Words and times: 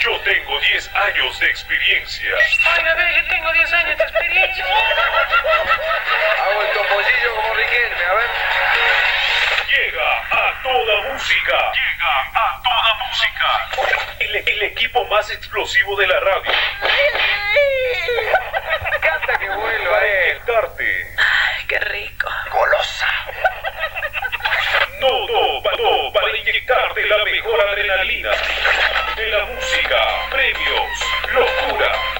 yo 0.00 0.20
tengo 0.20 0.58
10 0.60 0.90
años 0.94 1.38
de 1.40 1.46
experiencia. 1.46 2.30
Ay, 2.66 2.84
a 2.86 2.94
ver, 2.94 3.14
yo 3.22 3.28
tengo 3.28 3.52
10 3.52 3.72
años 3.72 3.98
de 3.98 4.04
experiencia. 4.04 4.64
Hago 6.44 6.62
el 6.62 6.72
topollillo 6.72 7.34
como 7.36 7.54
Riquelme, 7.54 8.04
a 8.04 8.14
ver. 8.14 8.30
Llega 9.68 10.22
a 10.30 10.62
toda 10.62 11.12
música. 11.12 11.72
Llega 11.72 12.30
a 12.34 12.62
toda 12.62 12.94
música. 13.06 13.48
El, 14.20 14.36
el 14.36 14.62
equipo 14.64 15.04
más 15.06 15.30
explosivo 15.30 15.96
de 15.96 16.06
la 16.06 16.20
radio. 16.20 16.52
Canta 19.00 19.38
que 19.38 19.48
vuelo, 19.50 19.90
Para 19.90 20.06
eh. 20.06 20.30
inyectarte. 20.30 21.14
Ay, 21.18 21.64
qué 21.68 21.78
rico. 21.80 22.28
Golosa. 22.50 23.06
No, 25.00 25.26
no, 25.28 25.62
pa- 25.62 25.76
no, 25.76 26.12
para 26.12 26.26
mejor 27.46 27.68
adrenalina. 27.68 28.30
De 29.16 29.26
la 29.28 29.44
música, 29.46 29.96
premios, 30.30 30.90
locura, 31.32 32.15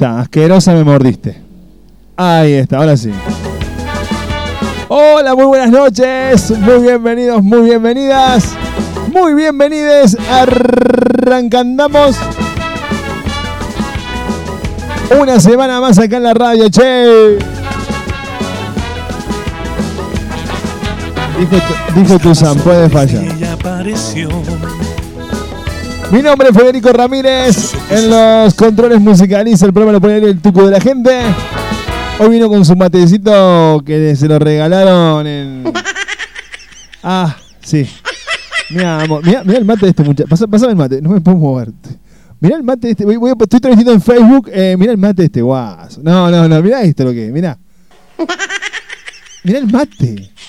está, 0.00 0.20
asquerosa 0.20 0.72
me 0.72 0.82
mordiste. 0.82 1.36
Ahí 2.16 2.54
está, 2.54 2.78
ahora 2.78 2.96
sí. 2.96 3.10
Hola, 4.88 5.34
muy 5.34 5.44
buenas 5.44 5.70
noches, 5.70 6.50
muy 6.58 6.78
bienvenidos, 6.80 7.42
muy 7.42 7.60
bienvenidas, 7.68 8.44
muy 9.12 9.34
bienvenides. 9.34 10.16
Arrancandamos 10.30 12.16
una 15.20 15.38
semana 15.38 15.80
más 15.82 15.98
acá 15.98 16.16
en 16.16 16.22
la 16.22 16.32
radio, 16.34 16.70
che. 16.70 17.36
Dijo, 21.38 21.56
tu- 21.56 22.00
dijo 22.00 22.18
Tuzán, 22.18 22.56
puede 22.58 22.88
fallar. 22.88 23.22
Mi 26.12 26.22
nombre 26.22 26.48
es 26.48 26.56
Federico 26.56 26.92
Ramírez. 26.92 27.72
En 27.90 28.10
los 28.10 28.54
controles 28.54 29.00
musicaliza 29.00 29.66
el 29.66 29.72
programa 29.72 29.92
lo 29.92 30.00
pone 30.00 30.16
el 30.18 30.40
tuco 30.40 30.64
de 30.66 30.72
la 30.72 30.80
gente. 30.80 31.20
Hoy 32.18 32.28
vino 32.30 32.48
con 32.48 32.64
su 32.64 32.74
matecito 32.76 33.82
que 33.86 34.14
se 34.16 34.28
lo 34.28 34.38
regalaron 34.38 35.26
en. 35.26 35.72
Ah, 37.02 37.34
sí. 37.62 37.88
Mira, 38.68 39.00
amor, 39.00 39.24
mira, 39.24 39.42
mira 39.42 39.58
el 39.58 39.64
mate 39.64 39.86
de 39.86 39.90
este 39.90 40.02
muchacho. 40.04 40.28
Pasa, 40.28 40.46
pásame 40.46 40.72
el 40.72 40.76
mate, 40.76 41.00
no 41.00 41.08
me 41.08 41.20
puedo 41.22 41.38
mover. 41.38 41.70
Mira 42.40 42.56
el 42.56 42.62
mate 42.62 42.88
de 42.88 42.90
este. 42.90 43.06
Voy, 43.06 43.16
voy 43.16 43.30
a- 43.30 43.34
estoy 43.42 43.58
transmitiendo 43.58 43.92
en 43.94 44.02
Facebook. 44.02 44.50
Eh, 44.52 44.76
mira 44.78 44.92
el 44.92 44.98
mate 44.98 45.22
de 45.22 45.26
este 45.26 45.40
guaso. 45.40 45.98
No, 46.04 46.30
no, 46.30 46.46
no. 46.46 46.60
Mira 46.62 46.82
esto 46.82 47.04
lo 47.04 47.12
que 47.12 47.28
es. 47.28 47.32
Mira. 47.32 47.56
Mira 49.44 49.58
el 49.60 49.66
mate. 49.72 50.30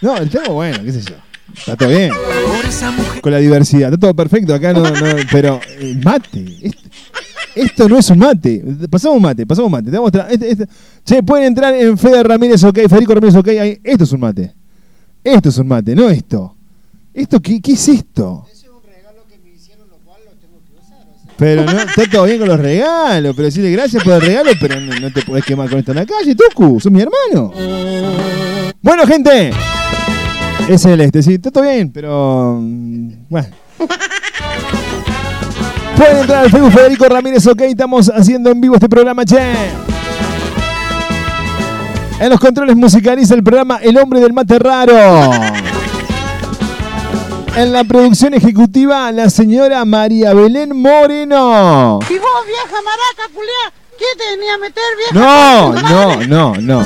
No, 0.00 0.16
el 0.16 0.28
tema 0.30 0.48
bueno, 0.48 0.78
qué 0.82 0.90
sé 0.92 1.00
yo. 1.02 1.14
Está 1.56 1.76
todo 1.76 1.88
bien 1.88 2.10
con 3.20 3.32
la 3.32 3.38
diversidad. 3.38 3.92
Está 3.92 3.98
todo 3.98 4.14
perfecto 4.14 4.54
acá, 4.54 4.72
no, 4.72 4.82
no, 4.82 4.90
pero 5.30 5.60
el 5.78 6.02
mate. 6.02 6.44
Esto, 6.62 6.88
esto 7.54 7.88
no 7.88 7.98
es 7.98 8.10
un 8.10 8.18
mate. 8.18 8.62
Pasamos 8.90 9.16
un 9.16 9.22
mate, 9.22 9.46
pasamos 9.46 9.66
un 9.66 9.72
mate. 9.72 9.84
Te 9.84 9.90
voy 9.90 9.98
a 9.98 10.00
mostrar. 10.02 10.32
Este- 10.32 10.50
este- 10.50 10.66
Che, 11.04 11.22
pueden 11.22 11.46
entrar 11.46 11.74
en 11.74 11.96
Fede 11.98 12.22
Ramírez 12.22 12.62
OK, 12.64 12.78
Federico 12.88 13.14
Ramírez 13.14 13.36
OK. 13.36 13.48
ahí. 13.48 13.78
Esto 13.84 14.04
es 14.04 14.12
un 14.12 14.20
mate. 14.20 14.54
Esto 15.22 15.48
es 15.50 15.58
un 15.58 15.68
mate, 15.68 15.94
no 15.94 16.08
esto. 16.10 16.56
¿Esto 17.14 17.40
qué, 17.40 17.60
qué 17.60 17.72
es 17.72 17.88
esto? 17.88 18.46
Pero 21.36 21.64
no, 21.64 21.72
está 21.72 22.04
todo 22.10 22.24
bien 22.24 22.38
con 22.38 22.48
los 22.48 22.60
regalos, 22.60 23.34
pero 23.34 23.46
decirle 23.46 23.70
gracias 23.72 24.04
por 24.04 24.12
el 24.14 24.20
regalo, 24.20 24.50
pero 24.60 24.80
no, 24.80 24.98
no 25.00 25.10
te 25.12 25.22
podés 25.22 25.44
quemar 25.44 25.68
con 25.68 25.78
esto 25.78 25.90
en 25.92 25.96
la 25.98 26.06
calle, 26.06 26.36
Tucu, 26.36 26.78
sos 26.78 26.92
mi 26.92 27.00
hermano. 27.00 27.52
Bueno, 28.80 29.06
gente, 29.06 29.50
es 30.68 30.82
celeste, 30.82 31.22
sí, 31.22 31.34
está 31.34 31.50
todo 31.50 31.64
bien, 31.64 31.90
pero. 31.92 32.58
mm, 32.60 33.12
Bueno. 33.28 33.48
Pueden 35.96 36.18
entrar 36.18 36.44
al 36.44 36.50
Facebook 36.50 36.72
Federico 36.72 37.04
Ramírez, 37.08 37.46
ok, 37.46 37.60
estamos 37.62 38.10
haciendo 38.14 38.50
en 38.50 38.60
vivo 38.60 38.74
este 38.74 38.88
programa, 38.88 39.24
che. 39.24 39.38
En 42.20 42.30
los 42.30 42.38
controles 42.40 42.76
musicaliza 42.76 43.34
el 43.34 43.42
programa 43.42 43.78
El 43.82 43.98
Hombre 43.98 44.20
del 44.20 44.32
Mate 44.32 44.58
Raro. 44.58 45.30
En 47.56 47.72
la 47.72 47.84
producción 47.84 48.32
ejecutiva, 48.32 49.10
la 49.12 49.28
señora 49.28 49.84
María 49.84 50.32
Belén 50.32 50.74
Moreno. 50.80 51.98
Y 52.08 52.14
vos, 52.14 52.46
vieja 52.46 52.80
maraca, 52.82 53.28
¿qué 53.98 54.04
te 54.16 54.36
venía 54.36 54.54
a 54.54 54.58
meter, 54.58 54.82
vieja? 54.96 55.12
No, 55.14 55.72
no, 56.26 56.54
no, 56.54 56.80
no. 56.80 56.84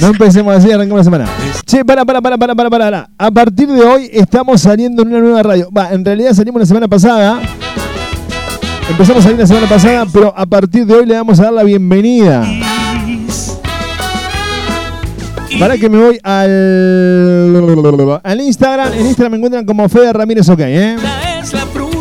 No 0.00 0.08
empecemos 0.08 0.54
así, 0.54 0.70
arrancamos 0.70 0.98
la 0.98 1.04
semana. 1.04 1.26
Che, 1.64 1.84
para, 1.84 2.04
para, 2.04 2.22
para, 2.22 2.38
para, 2.38 2.54
para, 2.54 2.70
para. 2.70 3.10
A 3.18 3.30
partir 3.30 3.68
de 3.68 3.82
hoy 3.82 4.10
estamos 4.12 4.60
saliendo 4.60 5.02
en 5.02 5.08
una 5.08 5.18
nueva 5.18 5.42
radio. 5.42 5.70
Va, 5.70 5.92
en 5.92 6.04
realidad 6.04 6.32
salimos 6.32 6.60
la 6.60 6.66
semana 6.66 6.88
pasada. 6.88 7.40
Empezamos 8.88 9.20
a 9.20 9.24
salir 9.24 9.38
la 9.38 9.46
semana 9.46 9.66
pasada, 9.66 10.06
pero 10.12 10.32
a 10.36 10.46
partir 10.46 10.86
de 10.86 10.94
hoy 10.94 11.06
le 11.06 11.14
vamos 11.14 11.38
a 11.40 11.44
dar 11.44 11.52
la 11.52 11.64
bienvenida. 11.64 12.46
Para 15.58 15.76
que 15.78 15.88
me 15.88 15.98
voy 15.98 16.18
al, 16.22 18.20
al 18.22 18.40
Instagram. 18.40 18.92
En 18.92 19.06
Instagram 19.06 19.32
me 19.32 19.36
encuentran 19.38 19.64
como 19.64 19.88
Fede 19.88 20.12
Ramírez 20.12 20.48
OK, 20.48 20.60
¿eh? 20.60 20.96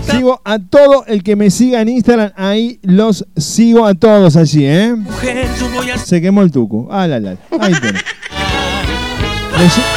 Sigo 0.09 0.41
a 0.43 0.59
todo 0.59 1.05
el 1.07 1.23
que 1.23 1.35
me 1.35 1.49
siga 1.49 1.81
en 1.81 1.89
Instagram. 1.89 2.31
Ahí 2.35 2.79
los 2.83 3.25
sigo 3.35 3.85
a 3.85 3.93
todos 3.95 4.35
allí, 4.35 4.65
¿eh? 4.65 4.95
Mujer, 4.95 5.47
yo 5.59 5.69
voy 5.69 5.89
a 5.89 5.97
Se 5.97 6.21
quemó 6.21 6.41
el 6.41 6.51
tuco. 6.51 6.87
Ah, 6.91 7.07
la, 7.07 7.19
la. 7.19 7.31
Ahí 7.59 7.73
tenés. 7.81 8.03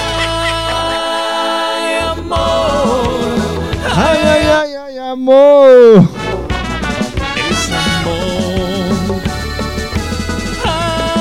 Ay, 1.61 1.95
amor. 2.19 3.09
Ay, 3.95 4.19
ay, 4.23 4.47
ay, 4.47 4.73
ay, 4.87 4.99
amor. 4.99 6.09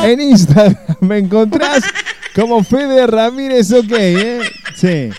En 0.03 0.21
Instagram 0.21 0.75
me 1.01 1.17
encontrás 1.17 1.83
como 2.35 2.63
Fede 2.63 3.07
Ramírez, 3.07 3.71
ok, 3.73 3.91
¿eh? 3.91 4.39
Sí. 4.75 5.09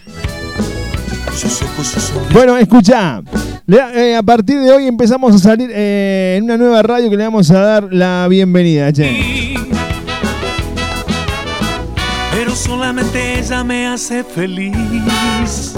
Bueno, 2.33 2.57
escucha. 2.57 3.21
Le- 3.69 4.13
eh, 4.13 4.17
a 4.17 4.23
partir 4.23 4.59
de 4.61 4.73
hoy 4.73 4.87
empezamos 4.87 5.35
a 5.35 5.39
salir 5.39 5.69
eh, 5.71 6.37
en 6.39 6.45
una 6.45 6.57
nueva 6.57 6.81
radio 6.83 7.11
que 7.11 7.19
le 7.19 7.25
vamos 7.25 7.51
a 7.51 7.61
dar 7.61 7.89
la 7.93 8.27
bienvenida, 8.27 8.91
che. 8.95 9.55
Pero 12.33 12.57
solamente 12.57 13.39
ella 13.41 13.63
me 13.65 13.87
hace 13.89 14.25
feliz. 14.25 15.75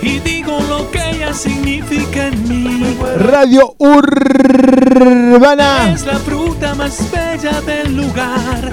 Y 0.00 0.18
digo 0.20 0.58
lo 0.66 0.90
que 0.90 1.10
ella 1.10 1.34
significa 1.34 2.28
en 2.28 2.48
mí. 2.48 2.96
Radio 3.18 3.74
Urbana. 3.76 5.92
Es 5.92 6.06
la 6.06 6.18
fruta 6.20 6.74
más 6.74 6.98
bella 7.10 7.60
del 7.60 7.96
lugar. 7.98 8.72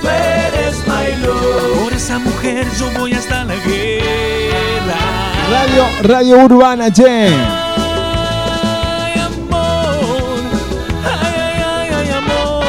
Tú 0.00 0.08
eres 0.08 0.78
my 0.86 1.22
love. 1.22 1.84
Por 1.84 1.92
esa 1.92 2.18
mujer 2.18 2.66
yo 2.78 2.86
voy 2.98 3.10
la 3.12 3.18
guerra. 3.20 3.39
Radio, 5.50 5.84
Radio 6.02 6.44
Urbana, 6.44 6.90
che. 6.92 7.08
Ay, 7.08 7.32
amor. 9.18 10.38
Ay, 11.04 11.34
ay, 11.36 11.62
ay, 11.66 11.88
ay, 11.92 12.10
amor. 12.10 12.64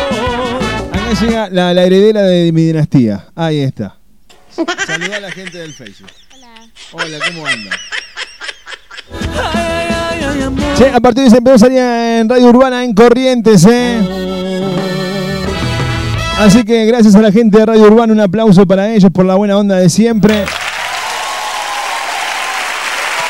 Acá 0.91 1.13
llega 1.21 1.49
la, 1.51 1.73
la 1.75 1.83
heredera 1.83 2.23
de 2.23 2.51
mi 2.51 2.63
dinastía. 2.63 3.25
Ahí 3.35 3.59
está. 3.59 3.95
Saludá 4.87 5.17
a 5.17 5.19
la 5.19 5.31
gente 5.31 5.59
del 5.59 5.73
Facebook. 5.73 6.09
Hola, 6.93 7.17
¿cómo 7.27 7.45
andan? 7.45 7.73
Ay, 9.53 9.53
ay, 9.53 9.87
ay, 9.91 10.23
ay, 10.23 10.41
amor. 10.41 10.63
Che, 10.77 10.89
a 10.89 10.99
partir 10.99 11.21
de 11.21 11.25
hoy 11.25 11.29
se 11.29 11.37
empezó 11.37 11.55
a 11.55 11.59
salir 11.59 11.77
en 11.77 12.27
Radio 12.27 12.47
Urbana 12.47 12.83
en 12.83 12.93
Corrientes, 12.93 13.65
¿eh? 13.69 13.99
Así 16.39 16.63
que 16.63 16.85
gracias 16.85 17.13
a 17.13 17.21
la 17.21 17.31
gente 17.31 17.59
de 17.59 17.65
Radio 17.67 17.83
Urbana, 17.83 18.11
un 18.11 18.19
aplauso 18.19 18.65
para 18.65 18.91
ellos 18.91 19.11
por 19.11 19.25
la 19.25 19.35
buena 19.35 19.55
onda 19.57 19.75
de 19.75 19.89
siempre. 19.89 20.45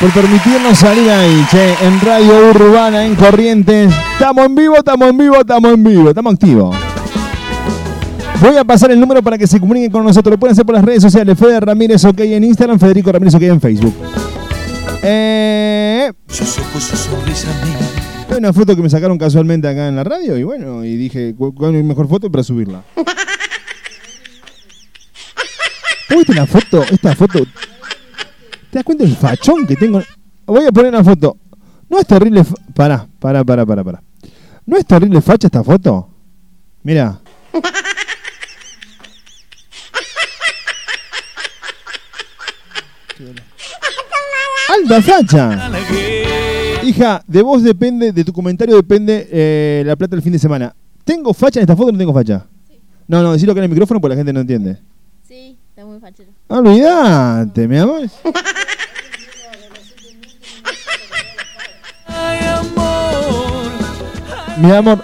Por 0.02 0.10
permitirnos 0.12 0.78
salir 0.78 1.08
ahí, 1.08 1.46
che, 1.48 1.74
en 1.86 2.00
Radio 2.00 2.50
Urbana 2.50 3.06
en 3.06 3.14
Corrientes. 3.14 3.92
Estamos 4.14 4.46
en 4.46 4.54
vivo, 4.56 4.76
estamos 4.76 5.08
en 5.08 5.16
vivo, 5.16 5.36
estamos 5.40 5.72
en 5.74 5.84
vivo, 5.84 6.08
estamos 6.08 6.34
activos. 6.34 6.76
Voy 8.40 8.56
a 8.56 8.64
pasar 8.64 8.90
el 8.90 8.98
número 8.98 9.22
para 9.22 9.38
que 9.38 9.46
se 9.46 9.60
comuniquen 9.60 9.92
con 9.92 10.04
nosotros. 10.04 10.32
Lo 10.32 10.38
pueden 10.40 10.54
hacer 10.54 10.66
por 10.66 10.74
las 10.74 10.84
redes 10.84 11.02
sociales. 11.02 11.38
Fede 11.38 11.60
Ramírez 11.60 12.04
OK 12.04 12.18
en 12.18 12.42
Instagram, 12.42 12.80
Federico 12.80 13.12
Ramírez 13.12 13.32
OK 13.36 13.42
en 13.42 13.60
Facebook. 13.60 13.94
Eh, 15.04 16.10
Sus 16.26 16.58
ojos, 16.58 16.82
su 16.82 16.96
sonrisa 16.96 17.46
mía. 17.64 17.78
hay 18.28 18.38
una 18.38 18.52
foto 18.52 18.74
que 18.74 18.82
me 18.82 18.90
sacaron 18.90 19.16
casualmente 19.18 19.68
acá 19.68 19.86
en 19.86 19.94
la 19.94 20.02
radio 20.02 20.36
y 20.36 20.42
bueno, 20.42 20.84
y 20.84 20.96
dije, 20.96 21.32
¿cu- 21.36 21.54
¿cuál 21.54 21.76
es 21.76 21.82
mi 21.82 21.88
mejor 21.88 22.08
foto 22.08 22.28
para 22.30 22.42
subirla? 22.42 22.82
¿Vos 22.96 23.04
¿Viste 26.16 26.34
la 26.34 26.46
foto? 26.46 26.82
Esta 26.90 27.14
foto. 27.14 27.38
¿Te 28.72 28.78
das 28.78 28.84
cuenta 28.84 29.04
del 29.04 29.14
fachón 29.14 29.66
que 29.66 29.76
tengo? 29.76 30.00
Voy 30.46 30.64
a 30.64 30.72
poner 30.72 30.94
una 30.94 31.04
foto. 31.04 31.36
¿No 31.90 31.98
es 31.98 32.06
terrible? 32.06 32.42
fa- 32.42 32.54
Pará, 32.72 33.06
pará, 33.20 33.44
pará, 33.44 33.66
pará, 33.66 33.84
pará. 33.84 34.02
¿No 34.64 34.78
es 34.78 34.86
terrible 34.86 35.20
facha 35.20 35.48
esta 35.48 35.62
foto? 35.62 36.08
Mira. 36.82 37.20
¡Alta 44.68 45.02
facha! 45.02 45.70
Hija, 46.84 47.22
de 47.26 47.42
vos 47.42 47.62
depende, 47.62 48.12
de 48.12 48.24
tu 48.24 48.32
comentario 48.32 48.74
depende 48.76 49.28
eh, 49.30 49.82
la 49.86 49.94
plata 49.96 50.16
del 50.16 50.22
fin 50.22 50.32
de 50.32 50.38
semana. 50.38 50.74
¿Tengo 51.04 51.32
facha 51.34 51.60
en 51.60 51.64
esta 51.64 51.76
foto 51.76 51.88
o 51.90 51.92
no 51.92 51.98
tengo 51.98 52.12
facha? 52.14 52.46
No, 53.06 53.22
no, 53.22 53.32
decirlo 53.32 53.54
que 53.54 53.60
en 53.60 53.64
el 53.64 53.70
micrófono 53.70 54.00
porque 54.00 54.14
la 54.14 54.18
gente 54.18 54.32
no 54.32 54.40
entiende. 54.40 54.78
Está 55.72 55.86
muy 55.86 55.98
fachero. 56.00 56.28
Olvídate, 56.48 57.66
mi 57.66 57.78
amor. 57.78 58.02
Mi 64.58 64.70
amor, 64.70 65.02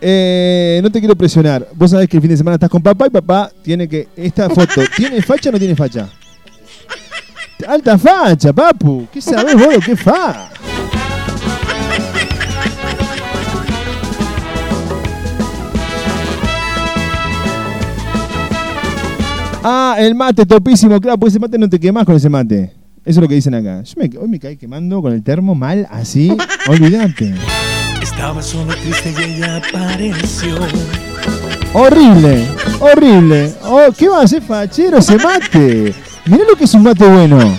eh, 0.00 0.78
no 0.80 0.92
te 0.92 1.00
quiero 1.00 1.16
presionar. 1.16 1.66
Vos 1.74 1.90
sabés 1.90 2.08
que 2.08 2.18
el 2.18 2.20
fin 2.20 2.30
de 2.30 2.36
semana 2.36 2.54
estás 2.54 2.70
con 2.70 2.80
papá 2.80 3.08
y 3.08 3.10
papá 3.10 3.50
tiene 3.64 3.88
que. 3.88 4.06
Esta 4.14 4.48
foto, 4.48 4.82
¿tiene 4.96 5.20
facha 5.22 5.48
o 5.48 5.52
no 5.52 5.58
tiene 5.58 5.74
facha? 5.74 6.08
Alta 7.66 7.98
facha, 7.98 8.52
papu. 8.52 9.08
¿Qué 9.12 9.20
sabés 9.20 9.56
vos? 9.56 9.84
¿Qué 9.84 9.96
fa? 9.96 10.50
Ah, 19.68 19.96
el 19.98 20.14
mate 20.14 20.46
topísimo, 20.46 21.00
claro, 21.00 21.18
pues 21.18 21.32
ese 21.32 21.40
mate 21.40 21.58
no 21.58 21.68
te 21.68 21.80
quemás 21.80 22.04
con 22.04 22.14
ese 22.14 22.28
mate. 22.28 22.72
Eso 23.04 23.18
es 23.18 23.22
lo 23.22 23.26
que 23.26 23.34
dicen 23.34 23.52
acá. 23.52 23.82
Yo 23.82 23.94
me, 23.96 24.08
hoy 24.16 24.28
me 24.28 24.38
caí 24.38 24.56
quemando 24.56 25.02
con 25.02 25.12
el 25.12 25.24
termo 25.24 25.56
mal, 25.56 25.88
así. 25.90 26.32
Olvídate. 26.68 27.34
Estaba 28.00 28.40
solo 28.42 28.72
triste 28.76 29.12
y 29.18 29.24
ella 29.24 29.56
apareció. 29.56 30.54
Horrible, 31.72 32.46
horrible. 32.78 33.52
Oh, 33.64 33.88
¿Qué 33.98 34.08
va 34.08 34.20
a 34.20 34.22
hacer 34.22 34.40
fachero 34.40 34.98
ese 34.98 35.16
mate? 35.16 35.92
Mirá 36.26 36.44
lo 36.48 36.54
que 36.54 36.62
es 36.62 36.74
un 36.74 36.84
mate 36.84 37.04
bueno. 37.04 37.58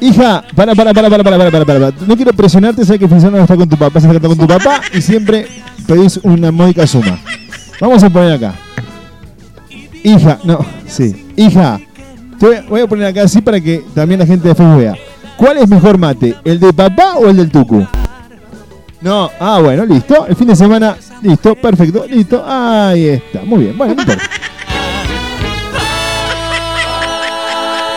Hija, 0.00 0.44
para, 0.54 0.76
para, 0.76 0.94
para, 0.94 1.10
para, 1.10 1.24
para, 1.24 1.36
para, 1.38 1.50
para, 1.50 1.64
para. 1.64 2.06
No 2.06 2.14
quiero 2.14 2.32
presionarte, 2.34 2.84
sabes 2.84 3.00
que 3.00 3.08
pensando 3.08 3.36
estar 3.40 3.56
con 3.56 3.68
tu 3.68 3.76
papá, 3.76 3.98
a 3.98 3.98
estar 3.98 4.20
con 4.20 4.38
tu 4.38 4.46
papá 4.46 4.80
y 4.92 5.02
siempre 5.02 5.48
pedís 5.88 6.20
una 6.22 6.52
módica 6.52 6.86
suma. 6.86 7.18
Vamos 7.80 8.00
a 8.04 8.10
poner 8.10 8.34
acá. 8.34 8.54
Hija, 10.04 10.38
no, 10.44 10.58
sí. 10.86 11.26
Hija, 11.34 11.80
te 12.38 12.60
voy- 12.68 12.80
a 12.82 12.86
poner 12.86 13.06
acá 13.06 13.22
así 13.22 13.40
para 13.40 13.60
que 13.60 13.82
también 13.94 14.20
la 14.20 14.26
gente 14.26 14.46
de 14.48 14.54
Facebook 14.54 14.78
vea. 14.78 14.94
¿Cuál 15.36 15.56
es 15.58 15.68
mejor 15.68 15.98
mate? 15.98 16.36
¿El 16.44 16.60
de 16.60 16.72
papá 16.72 17.14
o 17.16 17.28
el 17.28 17.36
del 17.36 17.50
tucu? 17.50 17.84
No, 19.00 19.30
ah, 19.40 19.60
bueno, 19.62 19.84
listo. 19.84 20.26
El 20.26 20.36
fin 20.36 20.46
de 20.46 20.56
semana, 20.56 20.96
listo, 21.22 21.54
perfecto, 21.56 22.04
listo. 22.08 22.42
Ahí 22.46 23.08
está, 23.08 23.42
muy 23.44 23.64
bien. 23.64 23.76
Bueno. 23.78 23.96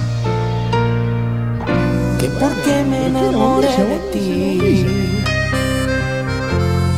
Que 2.18 2.28
por 2.28 2.52
qué 2.62 2.84
me 2.84 3.06
enamoré 3.06 3.68
de 3.68 3.98
ti. 4.12 4.86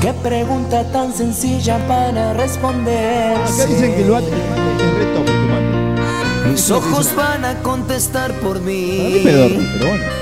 Qué 0.00 0.12
pregunta 0.22 0.84
tan 0.92 1.12
sencilla 1.12 1.78
para 1.86 2.32
responder. 2.32 3.36
Acá 3.36 3.66
dicen 3.66 3.94
que 3.94 4.02
el 4.02 4.10
mate 4.10 4.26
es 4.26 4.32
re 4.94 5.04
top 5.14 5.26
mate. 5.26 6.50
Mis 6.50 6.70
ojos 6.70 7.14
van 7.16 7.44
a 7.44 7.54
contestar 7.62 8.32
por 8.34 8.60
mí 8.60 9.20
pero 9.24 9.48
bueno. 9.48 10.18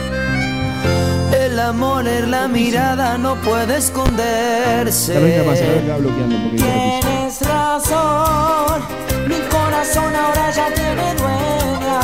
El 1.39 1.61
amor 1.61 2.09
en 2.09 2.31
la 2.31 2.49
mirada 2.49 3.17
no 3.19 3.37
puede 3.37 3.77
esconderse. 3.79 5.15
Lo 5.15 6.11
Tienes 6.57 7.41
razón, 7.43 8.83
mi 9.29 9.41
corazón 9.49 10.15
ahora 10.15 10.51
ya 10.51 10.67
tiene 10.73 11.15
dueña. 11.15 12.01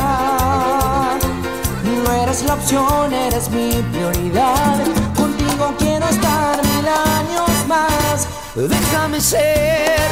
No 2.05 2.13
eres 2.23 2.43
la 2.45 2.55
opción, 2.55 3.13
eres 3.13 3.51
mi 3.51 3.71
prioridad. 3.93 4.79
Contigo 5.15 5.75
quiero 5.79 6.07
estar 6.09 6.63
mil 6.65 6.87
años 6.89 7.51
más. 7.69 8.27
Déjame 8.55 9.21
ser 9.21 10.11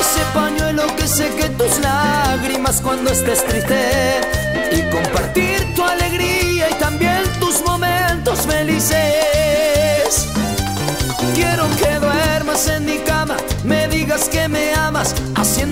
ese 0.00 0.20
pañuelo 0.34 0.84
que 0.96 1.06
seque 1.06 1.48
tus 1.50 1.78
lágrimas 1.80 2.80
cuando 2.80 3.10
estés 3.10 3.44
triste 3.46 4.20
y 4.72 4.82
compartir 4.90 5.74
tu 5.74 5.82
alegría 5.82 6.70
y 6.70 6.74
también 6.74 7.22
tus 7.40 7.64
momentos 7.64 8.40
felices. 8.46 10.28
Quiero 11.34 11.64
que 11.76 11.98
duermas 11.98 12.68
en 12.68 12.84
mi 12.84 12.98
cama, 12.98 13.36
me 13.64 13.88
digas 13.88 14.28
que 14.28 14.48
me 14.48 14.74
amas, 14.74 15.14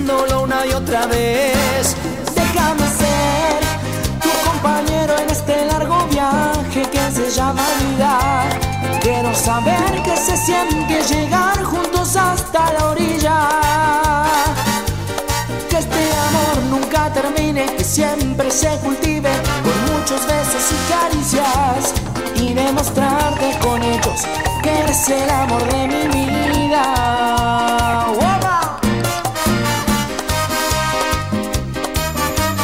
una 0.09 0.65
y 0.65 0.71
otra 0.71 1.05
vez. 1.05 1.95
Déjame 2.33 2.87
ser 2.87 3.59
tu 4.21 4.49
compañero 4.49 5.17
en 5.17 5.29
este 5.29 5.65
largo 5.65 6.05
viaje 6.09 6.83
que 6.89 7.11
se 7.11 7.29
llama 7.29 7.63
vida. 7.81 8.17
Quiero 9.01 9.35
saber 9.35 10.01
qué 10.03 10.15
se 10.15 10.37
siente 10.37 11.01
llegar 11.13 11.61
juntos 11.63 12.15
hasta 12.15 12.71
la 12.73 12.87
orilla. 12.87 13.49
Que 15.69 15.77
este 15.77 16.03
amor 16.27 16.63
nunca 16.69 17.11
termine, 17.11 17.65
que 17.75 17.83
siempre 17.83 18.49
se 18.49 18.77
cultive 18.77 19.31
con 19.63 19.93
muchos 19.93 20.25
besos 20.25 20.63
y 20.71 20.77
caricias 20.91 21.93
y 22.35 22.53
demostrarte 22.53 23.57
con 23.61 23.83
hechos 23.83 24.21
que 24.63 24.79
eres 24.79 25.09
el 25.09 25.29
amor 25.29 25.63
de 25.67 25.87
mi 25.87 26.05
vida. 26.05 26.47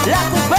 La 0.06 0.53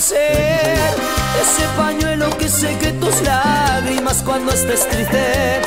ese 0.00 1.68
pañuelo 1.76 2.30
que 2.38 2.48
seque 2.48 2.92
tus 2.92 3.20
lágrimas 3.20 4.22
cuando 4.24 4.50
estés 4.50 4.88
triste 4.88 5.60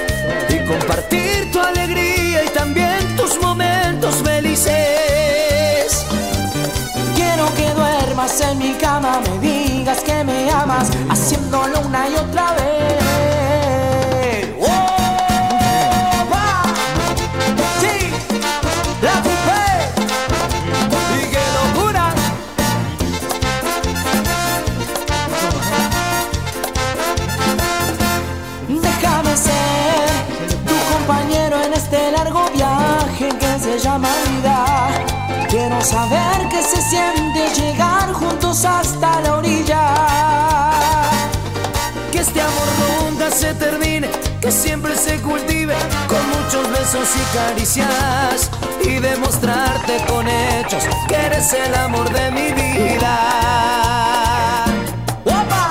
y 0.50 0.66
compartir 0.66 1.52
tu 1.52 1.60
alegría 1.60 2.44
y 2.44 2.50
también 2.50 3.16
tus 3.16 3.40
momentos 3.40 4.16
felices. 4.24 6.04
Quiero 7.16 7.46
que 7.54 7.70
duermas 7.76 8.42
en 8.42 8.58
mi 8.58 8.74
cama, 8.74 9.22
me 9.22 9.48
digas 9.48 10.00
que 10.00 10.24
me 10.24 10.50
amas, 10.50 10.90
haciéndolo 11.10 11.82
una 11.82 12.10
y 12.10 12.16
otra 12.16 12.54
vez. 12.54 13.33
Saber 35.84 36.48
qué 36.50 36.64
se 36.64 36.82
siente 36.82 37.50
llegar 37.56 38.12
juntos 38.14 38.66
hasta 38.66 39.22
la 39.22 39.36
orilla. 39.36 39.94
Que 42.12 42.20
este 42.20 42.42
amor 42.42 42.68
nunca 43.02 43.30
se 43.30 43.54
termine, 43.56 44.10
que 44.40 44.52
siempre 44.52 44.96
se 44.96 45.20
cultive 45.22 45.76
con 46.08 46.26
muchos 46.30 46.70
besos 46.72 47.10
y 47.16 47.38
caricias. 47.38 48.50
Y 48.82 49.00
demostrarte 49.00 49.98
con 50.08 50.28
hechos 50.28 50.84
que 51.08 51.16
eres 51.16 51.52
el 51.54 51.76
amor 51.76 52.10
de 52.12 52.32
mi 52.32 52.52
vida. 52.52 54.66
¡Opa! 55.26 55.70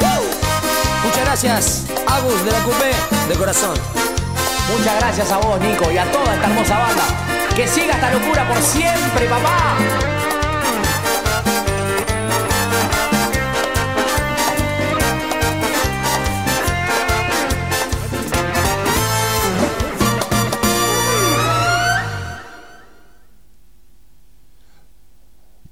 ¡Uh! 0.00 1.06
Muchas 1.06 1.24
gracias, 1.24 1.84
Agus 2.06 2.44
de 2.44 2.52
la 2.52 2.58
Coupé, 2.58 2.92
de 3.28 3.34
corazón. 3.34 3.74
Muchas 4.76 5.00
gracias 5.00 5.32
a 5.32 5.38
vos, 5.38 5.60
Nico, 5.60 5.90
y 5.90 5.98
a 5.98 6.04
toda 6.12 6.34
esta 6.34 6.46
hermosa 6.46 6.78
banda. 6.78 7.19
Que 7.60 7.68
siga 7.68 7.92
esta 7.92 8.10
locura 8.10 8.48
por 8.48 8.56
siempre, 8.62 9.26
papá. 9.26 9.76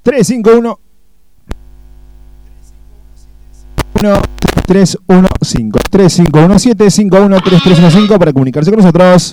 Tres, 0.03 0.27
cinco, 0.27 0.51
uno. 0.59 0.79
1 3.95 4.23
315 4.67 5.79
3517 5.91 6.91
513315 6.91 8.19
para 8.19 8.33
comunicarse 8.35 8.71
con 8.71 8.81
nosotros. 8.81 9.33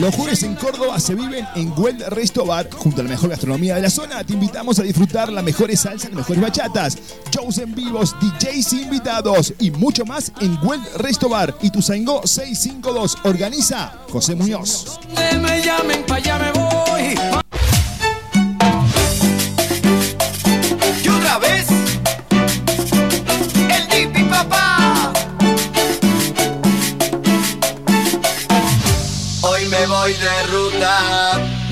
Los 0.00 0.14
jueves 0.14 0.44
en 0.44 0.54
Córdoba 0.54 1.00
se 1.00 1.16
viven 1.16 1.44
en 1.56 1.72
Well 1.76 2.04
Resto 2.08 2.46
Bar. 2.46 2.70
Junto 2.70 3.00
a 3.00 3.04
la 3.04 3.10
mejor 3.10 3.30
gastronomía 3.30 3.74
de 3.74 3.82
la 3.82 3.90
zona, 3.90 4.22
te 4.22 4.34
invitamos 4.34 4.78
a 4.78 4.84
disfrutar 4.84 5.32
las 5.32 5.42
mejores 5.42 5.80
salsas, 5.80 6.10
las 6.10 6.18
mejores 6.18 6.40
bachatas, 6.40 6.98
shows 7.32 7.58
en 7.58 7.74
vivos, 7.74 8.14
DJs 8.20 8.74
invitados 8.74 9.54
y 9.58 9.72
mucho 9.72 10.04
más 10.04 10.30
en 10.40 10.56
Well 10.62 10.80
Resto 10.98 11.28
Bar. 11.28 11.52
Y 11.62 11.70
tu 11.70 11.82
652 11.82 13.18
organiza 13.24 13.92
José 14.08 14.36
Muñoz. 14.36 15.00
Me 15.40 15.62
llamen, 15.62 16.04
allá 16.08 16.38
me 16.38 16.52
voy. 16.52 17.47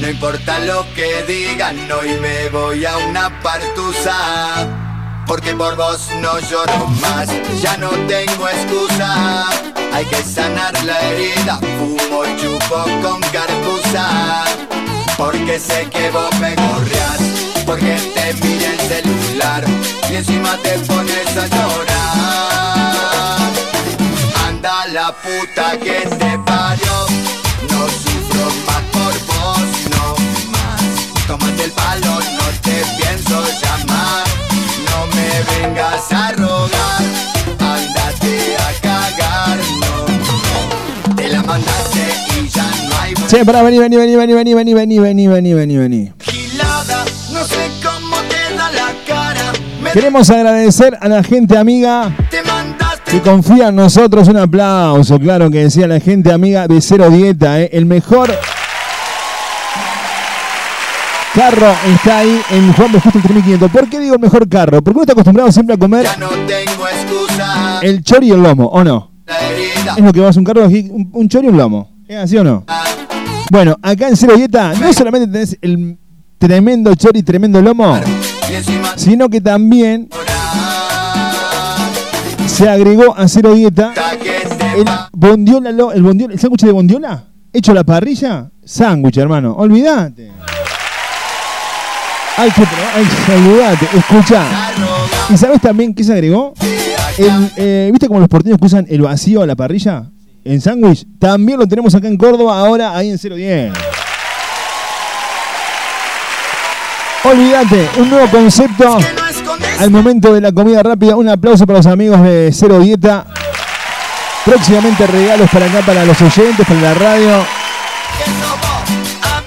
No 0.07 0.13
importa 0.13 0.61
lo 0.61 0.87
que 0.95 1.25
digan, 1.25 1.77
hoy 1.91 2.17
me 2.21 2.49
voy 2.51 2.85
a 2.87 2.97
una 2.97 3.43
partusa. 3.43 4.69
Porque 5.27 5.53
por 5.53 5.75
vos 5.75 6.09
no 6.21 6.39
lloro 6.39 6.87
más, 7.01 7.29
ya 7.61 7.77
no 7.77 7.91
tengo 8.07 8.49
excusa. 8.49 9.49
Hay 9.93 10.05
que 10.05 10.23
sanar 10.23 10.73
la 10.85 10.97
herida, 11.01 11.59
fumo 11.59 12.25
y 12.25 12.37
chupo 12.41 12.85
con 13.03 13.21
carpusa. 13.33 14.45
Porque 15.17 15.59
sé 15.59 15.89
que 15.91 16.09
vos 16.11 16.33
me 16.39 16.55
gorreás, 16.55 17.21
porque 17.67 17.99
te 18.15 18.35
mira 18.47 18.71
el 18.75 18.81
celular 18.81 19.65
y 20.09 20.15
encima 20.15 20.57
te 20.59 20.79
pones 20.87 21.37
a 21.37 21.47
llorar. 21.49 21.91
Anda 24.47 24.87
la 24.87 25.13
puta 25.17 25.77
que 25.79 26.07
te 26.07 26.39
parió, 26.47 27.07
no 27.71 27.89
sufro 27.89 28.47
más 28.67 28.86
palo, 31.77 32.15
no 32.39 32.47
te 32.63 32.83
pienso 32.99 33.43
llamar, 33.63 34.25
no 34.89 34.99
me 35.15 35.29
vengas 35.51 36.13
a 36.13 36.33
rogar, 36.33 37.03
ándate 37.61 38.57
a 38.57 38.81
cagar, 38.83 39.59
no. 39.81 41.15
Te 41.15 41.29
la 41.29 41.43
mandaste 41.43 42.03
y 42.41 42.49
ya 42.49 42.65
no 42.89 42.97
hay 43.01 43.15
Che, 43.29 43.45
pará, 43.45 43.63
vení, 43.63 43.79
vení, 43.79 43.97
vení, 43.97 44.17
vení, 44.17 44.35
vení, 44.35 44.55
vení, 44.55 44.75
vení, 44.75 44.99
vení, 44.99 45.29
vení, 45.29 45.55
vení, 45.55 45.77
vení. 45.77 46.13
gilada, 46.21 47.05
no 47.33 47.45
sé 47.45 47.71
cómo 47.83 48.17
te 48.29 48.57
da 48.57 48.71
la 48.73 48.95
cara, 49.07 49.53
me 49.83 49.91
Queremos 49.93 50.31
agradecer 50.31 50.97
a 51.01 51.09
la 51.09 51.23
gente 51.23 51.57
amiga 51.57 52.13
te 52.31 52.43
mandaste 52.43 52.87
que 53.11 53.21
confía 53.21 53.69
en 53.69 53.77
nosotros. 53.77 54.29
Un 54.29 54.37
aplauso, 54.37 55.19
claro 55.19 55.49
que 55.51 55.59
decía 55.65 55.87
la 55.87 56.01
gente 56.01 56.33
amiga 56.33 56.67
de 56.67 56.81
Cero 56.81 57.09
Dieta, 57.11 57.61
¿eh? 57.61 57.71
el 57.73 57.87
mejor 57.87 58.37
carro 61.37 61.71
está 61.95 62.19
ahí 62.19 62.41
en 62.51 62.73
Juan 62.73 62.93
de 62.93 63.01
Justo 63.01 63.19
el 63.19 63.25
3500. 63.25 63.71
¿Por 63.71 63.91
qué 63.91 64.01
digo 64.01 64.15
el 64.15 64.21
mejor 64.21 64.49
carro? 64.49 64.83
Porque 64.83 64.97
uno 64.97 65.03
está 65.03 65.13
acostumbrado 65.13 65.53
siempre 65.53 65.75
a 65.75 65.79
comer 65.79 66.07
no 66.19 66.31
el 67.83 68.03
chori 68.03 68.29
y 68.29 68.31
el 68.31 68.43
lomo, 68.43 68.67
¿o 68.67 68.83
no? 68.83 69.13
Es 69.97 70.03
lo 70.03 70.13
que 70.13 70.21
vas 70.21 70.35
a 70.37 70.41
un 70.41 70.47
carro, 70.47 70.67
un, 70.67 71.11
un 71.13 71.29
chori 71.29 71.47
y 71.47 71.51
un 71.51 71.59
lomo. 71.59 71.91
¿Es 72.09 72.17
así 72.17 72.39
o 72.39 72.45
no? 72.45 72.65
Bueno, 73.51 73.77
acá 73.83 74.09
en 74.09 74.17
Cero 74.17 74.35
Dieta 74.35 74.73
no 74.75 74.93
solamente 74.95 75.31
tenés 75.31 75.59
el 75.61 75.99
tremendo 76.39 76.95
chori 76.95 77.21
y 77.21 77.23
tremendo 77.23 77.61
lomo, 77.61 77.99
sino 78.97 79.29
que 79.29 79.43
también 79.43 80.09
se 82.47 82.67
agregó 82.67 83.15
a 83.15 83.29
Cero 83.29 83.53
Dieta 83.55 83.93
el 84.75 84.85
bondiola, 85.13 85.71
el 85.71 86.03
bondiola, 86.03 86.33
el 86.33 86.41
sándwich 86.41 86.63
de 86.63 86.73
bondiola 86.73 87.25
hecho 87.57 87.73
a 87.73 87.75
la 87.75 87.85
parrilla, 87.85 88.51
sándwich, 88.65 89.17
hermano, 89.17 89.55
olvídate. 89.55 90.31
Hay 92.39 92.51
que 92.51 93.33
olvídate, 93.33 93.89
escucha. 93.97 94.45
¿Y 95.31 95.37
sabes 95.39 95.61
también 95.61 95.95
qué 95.95 96.05
se 96.05 96.13
agregó? 96.13 96.53
Eh, 97.19 97.89
¿Viste 97.91 98.09
como 98.09 98.21
los 98.21 98.29
porteños 98.29 98.59
usan 98.61 98.87
el 98.91 99.01
vacío 99.03 99.43
a 99.43 99.47
la 99.47 99.57
parrilla? 99.57 100.11
En 100.45 100.61
sándwich. 100.61 101.07
También 101.19 101.59
lo 101.59 101.67
tenemos 101.67 101.95
acá 101.95 102.09
en 102.09 102.17
Córdoba, 102.17 102.59
ahora 102.59 102.97
ahí 102.97 103.11
en 103.11 103.17
010. 103.17 103.73
Olvídate, 107.25 107.89
un 107.99 108.11
nuevo 108.11 108.29
concepto 108.29 108.99
al 109.81 109.91
momento 109.91 110.33
de 110.33 110.41
la 110.41 110.53
comida 110.53 110.83
rápida. 110.83 111.17
Un 111.17 111.29
aplauso 111.29 111.67
para 111.67 111.79
los 111.79 111.87
amigos 111.87 112.23
de 112.23 112.51
Cero 112.53 112.79
Dieta. 112.79 113.27
Próximamente 114.45 115.07
regalos 115.07 115.51
para 115.51 115.67
acá, 115.67 115.81
para 115.85 116.05
los 116.05 116.21
oyentes, 116.21 116.67
para 116.67 116.81
la 116.81 116.95
radio. 116.95 117.47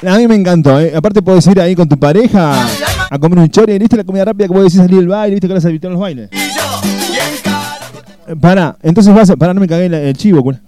A 0.08 0.18
mí 0.18 0.28
me 0.28 0.36
encantó, 0.36 0.80
¿eh? 0.80 0.94
aparte 0.96 1.22
puedes 1.22 1.46
ir 1.48 1.60
ahí 1.60 1.76
con 1.76 1.88
tu 1.88 1.98
pareja 1.98 2.66
a 3.10 3.20
comer 3.20 3.40
un 3.40 3.50
chori. 3.50 3.78
¿Viste 3.78 3.98
la 3.98 4.04
comida 4.04 4.26
rápida 4.26 4.48
que 4.48 4.54
puedes 4.54 4.72
decir 4.72 4.82
salir 4.82 5.00
del 5.00 5.10
baile? 5.10 5.36
¿Viste 5.36 5.48
que 5.48 5.54
vas 5.54 5.66
a 5.66 5.70
evitar 5.70 5.92
los 5.92 6.00
bailes? 6.00 6.30
Eh, 6.32 8.36
Pará, 8.40 8.78
entonces 8.82 9.14
vas 9.14 9.30
a. 9.30 9.36
Pará, 9.36 9.54
no 9.54 9.60
me 9.60 9.68
cagué 9.68 9.88
el, 9.88 10.16
chivo, 10.16 10.44
cula. 10.44 10.62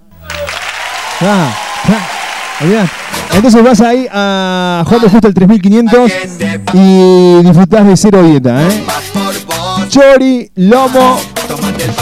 Ah, 1.22 1.56
ah. 1.88 2.88
Entonces 3.34 3.64
vas 3.64 3.80
ahí 3.82 4.08
a 4.12 4.84
Juan 4.86 5.02
Justo 5.02 5.28
el 5.28 5.34
3500 5.34 6.12
y 6.74 7.44
disfrutás 7.44 7.88
de 7.88 7.98
cero 7.98 8.24
dieta, 8.24 8.68
¿eh? 8.68 8.84
Chori, 9.88 10.52
lomo 10.56 11.20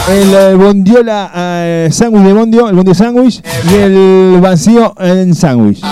el 0.08 0.34
eh, 0.34 0.54
bondiola 0.54 1.30
eh, 1.34 1.88
sándwich 1.92 2.24
de 2.24 2.32
bondio, 2.32 2.68
el 2.68 2.76
bondio 2.76 2.94
sándwich 2.94 3.42
y 3.70 3.74
el 3.74 4.38
vacío 4.40 4.94
en 4.98 5.34
sándwich. 5.34 5.82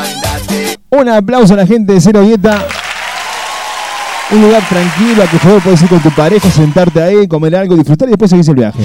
Un 0.91 1.07
aplauso 1.09 1.53
a 1.53 1.57
la 1.59 1.67
gente 1.67 1.93
de 1.93 2.01
Cero 2.01 2.23
Dieta. 2.23 2.65
Un 4.31 4.43
lugar 4.43 4.63
tranquilo, 4.69 5.23
a 5.23 5.27
que 5.27 5.33
por 5.33 5.41
favor 5.41 5.63
puedes 5.63 5.83
ir 5.83 5.89
con 5.89 6.01
tu 6.01 6.11
pareja, 6.11 6.51
sentarte 6.51 7.03
ahí, 7.03 7.29
comer 7.29 7.57
algo, 7.57 7.77
disfrutar 7.77 8.09
y 8.09 8.13
después 8.13 8.31
seguir 8.31 8.49
el 8.49 8.55
viaje. 8.55 8.79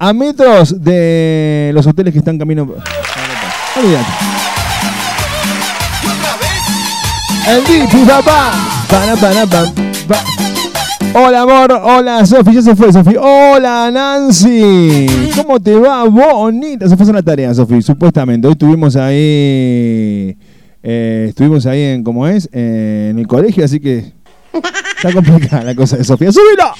A 0.00 0.12
metros 0.12 0.82
de 0.82 1.70
los 1.72 1.86
hoteles 1.86 2.12
que 2.12 2.18
están 2.18 2.38
camino. 2.38 2.62
Olvídate. 2.62 4.06
El 7.48 7.64
Dipi, 7.64 8.04
papá. 8.04 8.52
Pana, 8.88 9.16
pana, 9.16 9.46
pam, 9.46 9.72
pa. 10.08 10.24
Hola, 11.14 11.42
amor. 11.42 11.72
Hola, 11.72 12.26
Sofi. 12.26 12.54
Ya 12.54 12.62
se 12.62 12.76
fue, 12.76 12.92
Sofi. 12.92 13.16
Hola, 13.16 13.90
Nancy. 13.92 15.30
¿Cómo 15.34 15.58
te 15.58 15.74
va? 15.74 16.04
Bonita. 16.04 16.88
Se 16.88 16.96
fue 16.96 17.02
a 17.02 17.04
hacer 17.04 17.14
la 17.14 17.22
tarea, 17.22 17.54
Sofi, 17.54 17.82
supuestamente. 17.82 18.46
Hoy 18.46 18.52
estuvimos 18.52 18.94
ahí. 18.96 20.36
Eh, 20.82 21.26
estuvimos 21.28 21.66
ahí 21.66 21.82
en, 21.82 22.04
¿cómo 22.04 22.26
es? 22.26 22.48
Eh, 22.52 23.08
en 23.10 23.18
el 23.18 23.26
colegio, 23.26 23.64
así 23.64 23.80
que. 23.80 24.12
Está 24.96 25.12
complicada 25.12 25.62
la 25.62 25.74
cosa 25.74 25.96
de 25.96 26.04
Sofía. 26.04 26.32
¡Súbilo! 26.32 26.72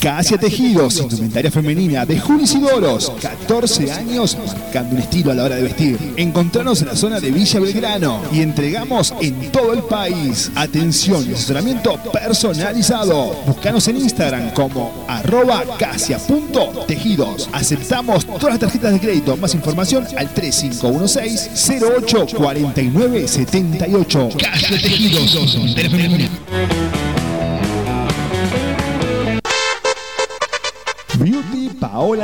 Casia 0.00 0.38
Tejidos, 0.38 0.96
indumentaria 0.98 1.50
femenina 1.50 2.06
de 2.06 2.18
Julis 2.18 2.54
y 2.54 2.60
Doros. 2.60 3.12
14 3.20 3.92
años 3.92 4.34
marcando 4.46 4.94
un 4.94 5.02
estilo 5.02 5.30
a 5.30 5.34
la 5.34 5.44
hora 5.44 5.56
de 5.56 5.62
vestir. 5.62 6.14
Encontranos 6.16 6.80
en 6.80 6.88
la 6.88 6.96
zona 6.96 7.20
de 7.20 7.30
Villa 7.30 7.60
Belgrano 7.60 8.22
y 8.32 8.40
entregamos 8.40 9.12
en 9.20 9.52
todo 9.52 9.74
el 9.74 9.82
país. 9.82 10.50
Atención 10.54 11.26
y 11.28 11.34
asesoramiento 11.34 11.98
personalizado. 12.12 13.36
Búscanos 13.46 13.86
en 13.88 13.98
Instagram 13.98 14.54
como 14.54 15.04
arroba 15.06 15.64
casia.tejidos. 15.78 17.50
Aceptamos 17.52 18.24
todas 18.24 18.52
las 18.52 18.58
tarjetas 18.58 18.94
de 18.94 19.00
crédito. 19.00 19.36
Más 19.36 19.54
información 19.54 20.06
al 20.16 20.32
3516 20.32 21.82
08 21.98 22.26
49 22.38 23.28
78. 23.28 24.28
Casia 24.38 24.80
Tejidos, 24.80 25.34
indumentaria 25.34 25.90
femenina. 25.90 26.30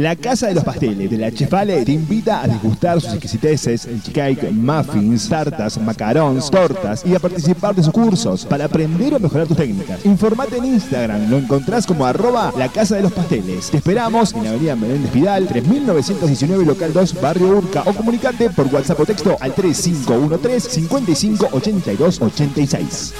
La 0.00 0.16
Casa 0.16 0.46
de 0.46 0.54
los 0.54 0.64
Pasteles 0.64 1.10
de 1.10 1.18
la 1.18 1.30
Chefale 1.30 1.84
te 1.84 1.92
invita 1.92 2.40
a 2.40 2.48
degustar 2.48 2.98
sus 3.02 3.12
exquisiteces, 3.12 3.86
cake, 4.14 4.50
muffins, 4.50 5.28
tartas, 5.28 5.78
macarons, 5.78 6.50
tortas 6.50 7.04
y 7.04 7.14
a 7.14 7.18
participar 7.18 7.74
de 7.74 7.82
sus 7.82 7.92
cursos 7.92 8.46
para 8.46 8.64
aprender 8.64 9.12
o 9.12 9.20
mejorar 9.20 9.46
tus 9.46 9.58
técnicas. 9.58 10.06
Informate 10.06 10.56
en 10.56 10.64
Instagram, 10.64 11.28
lo 11.28 11.36
encontrás 11.36 11.86
como 11.86 12.06
arroba 12.06 12.50
la 12.56 12.68
Casa 12.68 12.96
de 12.96 13.02
los 13.02 13.12
Pasteles. 13.12 13.70
Te 13.70 13.76
esperamos 13.76 14.32
en 14.32 14.44
la 14.44 14.50
avenida 14.52 14.74
Menéndez 14.74 15.12
Vidal, 15.12 15.46
3919 15.46 16.64
local 16.64 16.94
2, 16.94 17.20
barrio 17.20 17.48
Urca 17.58 17.82
o 17.84 17.92
comunicate 17.92 18.48
por 18.48 18.68
WhatsApp 18.68 19.00
o 19.00 19.04
texto 19.04 19.36
al 19.38 19.52
3513 19.52 20.70
55 20.70 21.48
82 21.52 22.22
86. 22.22 23.12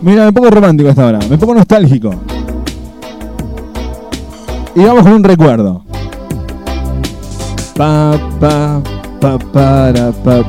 Mira, 0.00 0.24
me 0.24 0.32
pongo 0.32 0.48
romántico 0.48 0.88
hasta 0.88 1.04
ahora, 1.04 1.18
me 1.28 1.36
pongo 1.36 1.52
nostálgico. 1.54 2.18
Y 4.76 4.82
vamos 4.82 5.02
con 5.04 5.12
un 5.12 5.24
recuerdo. 5.24 5.84
Pa, 7.76 8.18
pa, 8.40 8.82
pa, 9.20 9.38
para, 9.38 10.10
pa. 10.10 10.44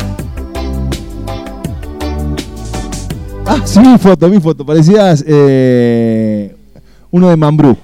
Ah, 3.45 3.61
sí, 3.63 3.79
mi 3.79 3.97
foto, 3.99 4.27
mi 4.27 4.39
foto. 4.39 4.65
Parecías 4.65 5.23
eh, 5.27 6.55
uno 7.11 7.29
de 7.29 7.37
Mambrú. 7.37 7.77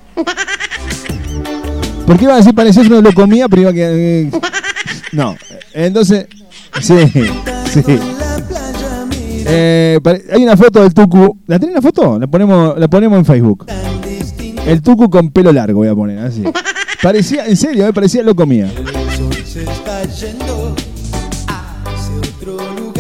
¿Por 2.08 2.18
qué 2.18 2.24
iba 2.26 2.34
a 2.34 2.38
decir 2.38 2.56
parecías 2.56 2.88
uno 2.88 2.98
de 2.98 3.04
lo 3.04 3.14
comía? 3.14 3.48
Pero 3.48 3.62
iba 3.62 3.72
a 3.72 3.74
quedar, 3.74 3.94
eh, 3.96 4.32
No, 5.12 5.36
entonces. 5.74 6.26
Sí, 6.82 6.96
sí. 7.72 7.84
Eh, 9.46 10.00
hay 10.32 10.44
una 10.44 10.58
foto 10.58 10.82
del 10.82 10.94
Tucu. 10.94 11.38
¿La 11.46 11.60
tenés 11.60 11.76
la 11.76 11.82
foto? 11.82 12.18
La 12.18 12.28
ponemos, 12.28 12.80
la 12.80 12.88
ponemos 12.88 13.20
en 13.20 13.26
Facebook. 13.26 13.68
El 14.66 14.82
Tucu 14.82 15.10
con 15.10 15.32
pelo 15.32 15.52
largo 15.52 15.80
voy 15.80 15.88
a 15.88 15.96
poner, 15.96 16.20
así. 16.20 16.44
Parecía, 17.02 17.48
en 17.48 17.58
serio, 17.58 17.88
eh, 17.88 17.94
parecía 17.94 18.22
lo 18.22 18.36
comía. 18.36 18.70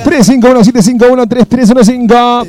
351-751-3315. 0.04 2.48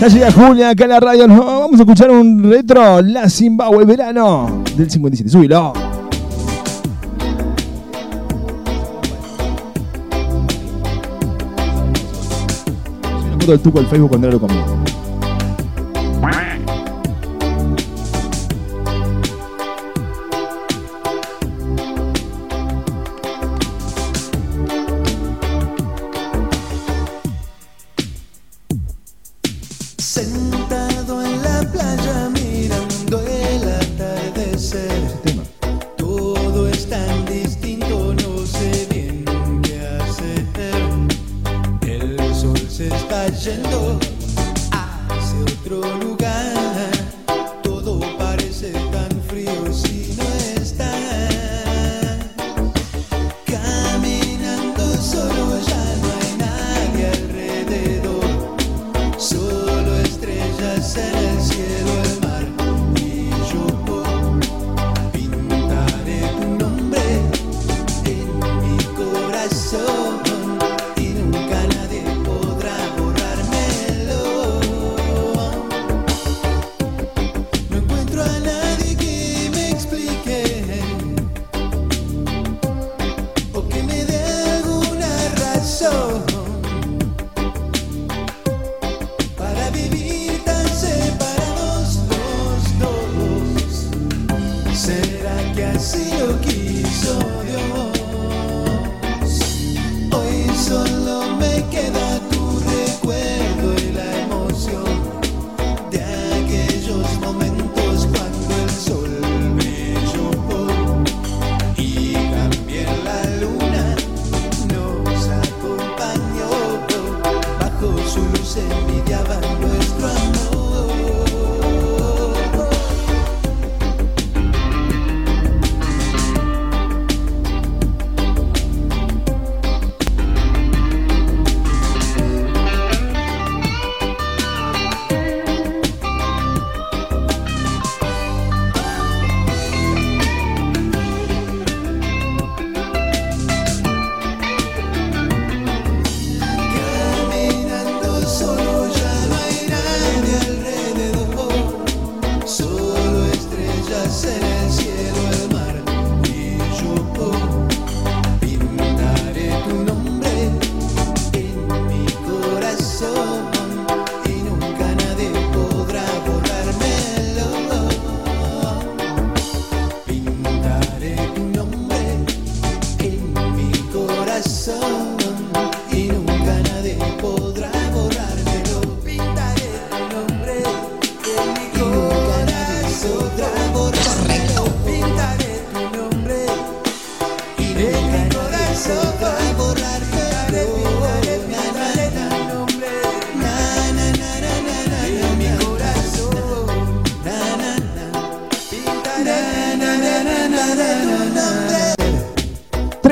Ya 0.00 0.08
llega 0.08 0.30
Julia 0.30 0.68
acá 0.70 0.84
a 0.84 0.88
la 0.88 1.00
radio. 1.00 1.26
Vamos 1.26 1.80
a 1.80 1.84
escuchar 1.84 2.10
un 2.10 2.50
retro, 2.50 3.00
La 3.00 3.30
Zimbabue 3.30 3.86
verano 3.86 4.62
del 4.76 4.90
57. 4.90 5.30
Súbilo. 5.30 5.72
Una 13.24 13.38
foto 13.38 13.52
del 13.52 13.60
Tucu 13.60 13.78
al 13.78 13.86
Facebook 13.86 14.10
cuando 14.10 14.26
era 14.26 14.36
lo 14.36 14.40
comía. 14.40 14.66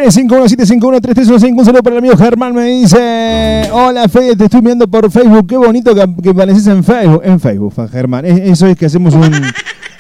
351-751-3316. 0.07 1.53
Un 1.59 1.65
saludo 1.65 1.83
para 1.83 1.95
el 1.97 1.99
amigo 1.99 2.17
Germán. 2.17 2.55
Me 2.55 2.65
dice: 2.67 3.69
Hola 3.73 4.09
Fede, 4.09 4.37
te 4.37 4.45
estoy 4.45 4.61
viendo 4.61 4.89
por 4.89 5.11
Facebook. 5.11 5.47
Qué 5.49 5.57
bonito 5.57 5.95
que, 5.95 6.31
apareces 6.31 6.67
en 6.67 6.83
Facebook. 6.85 7.23
En 7.25 7.41
Facebook, 7.41 7.75
Germán. 7.91 8.25
Es- 8.25 8.41
Eso 8.41 8.67
es 8.67 8.77
que 8.77 8.87
hacemos 8.87 9.15
un. 9.15 9.31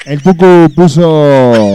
El 0.04 0.20
Tucu 0.20 0.68
puso 0.74 1.74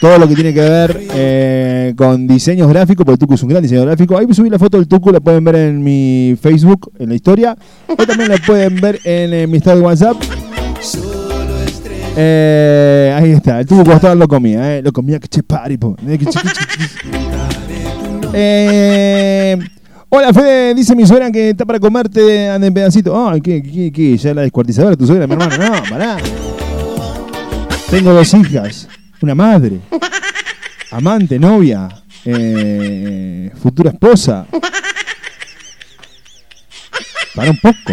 todo 0.00 0.18
lo 0.18 0.28
que 0.28 0.34
tiene 0.34 0.54
que 0.54 0.60
ver 0.60 1.00
eh, 1.14 1.94
con 1.96 2.28
diseños 2.28 2.68
gráficos, 2.68 3.04
porque 3.04 3.18
Tucu 3.18 3.34
es 3.34 3.42
un 3.42 3.48
gran 3.48 3.62
diseñador 3.62 3.88
gráfico. 3.88 4.16
Ahí 4.16 4.26
subí 4.32 4.48
la 4.50 4.58
foto 4.58 4.76
del 4.76 4.86
Tucu, 4.86 5.10
la 5.10 5.20
pueden 5.20 5.42
ver 5.44 5.56
en 5.56 5.82
mi 5.82 6.36
Facebook, 6.40 6.92
en 6.98 7.08
la 7.08 7.14
historia. 7.16 7.56
O 7.88 7.96
también 8.06 8.28
la 8.28 8.38
pueden 8.38 8.80
ver 8.80 9.00
en, 9.04 9.34
eh, 9.34 9.46
mi 9.48 9.56
estado 9.58 9.78
de 9.78 9.82
WhatsApp. 9.84 10.16
Eh, 12.18 13.14
ahí 13.14 13.32
está, 13.32 13.60
el 13.60 13.66
Tucu 13.66 13.84
costado 13.84 14.14
lo 14.14 14.26
comía, 14.26 14.76
eh, 14.78 14.82
lo 14.82 14.90
comía. 14.92 15.16
Eh, 15.16 15.20
que 15.20 15.28
che- 15.28 16.40
eh, 18.32 19.58
hola 20.08 20.32
Fede, 20.32 20.74
dice 20.74 20.94
mi 20.96 21.06
suegra 21.06 21.30
que 21.30 21.50
está 21.50 21.64
para 21.66 21.78
comerte 21.78 22.48
anda 22.48 22.66
en 22.66 22.74
pedacito. 22.74 23.28
Ay, 23.28 23.40
¿qué, 23.40 23.62
qué, 23.62 23.92
qué? 23.92 24.16
Ya 24.16 24.34
la 24.34 24.42
descuartizadora 24.42 24.96
tu 24.96 25.06
suegra, 25.06 25.26
mi 25.26 25.34
hermano. 25.34 25.56
No, 25.58 25.82
pará. 25.90 26.16
Tengo 27.90 28.12
dos 28.12 28.32
hijas, 28.34 28.88
una 29.20 29.34
madre, 29.34 29.78
amante, 30.90 31.38
novia, 31.38 31.88
eh, 32.24 33.50
futura 33.62 33.90
esposa. 33.90 34.46
Para 37.34 37.50
un 37.50 37.58
poco. 37.58 37.92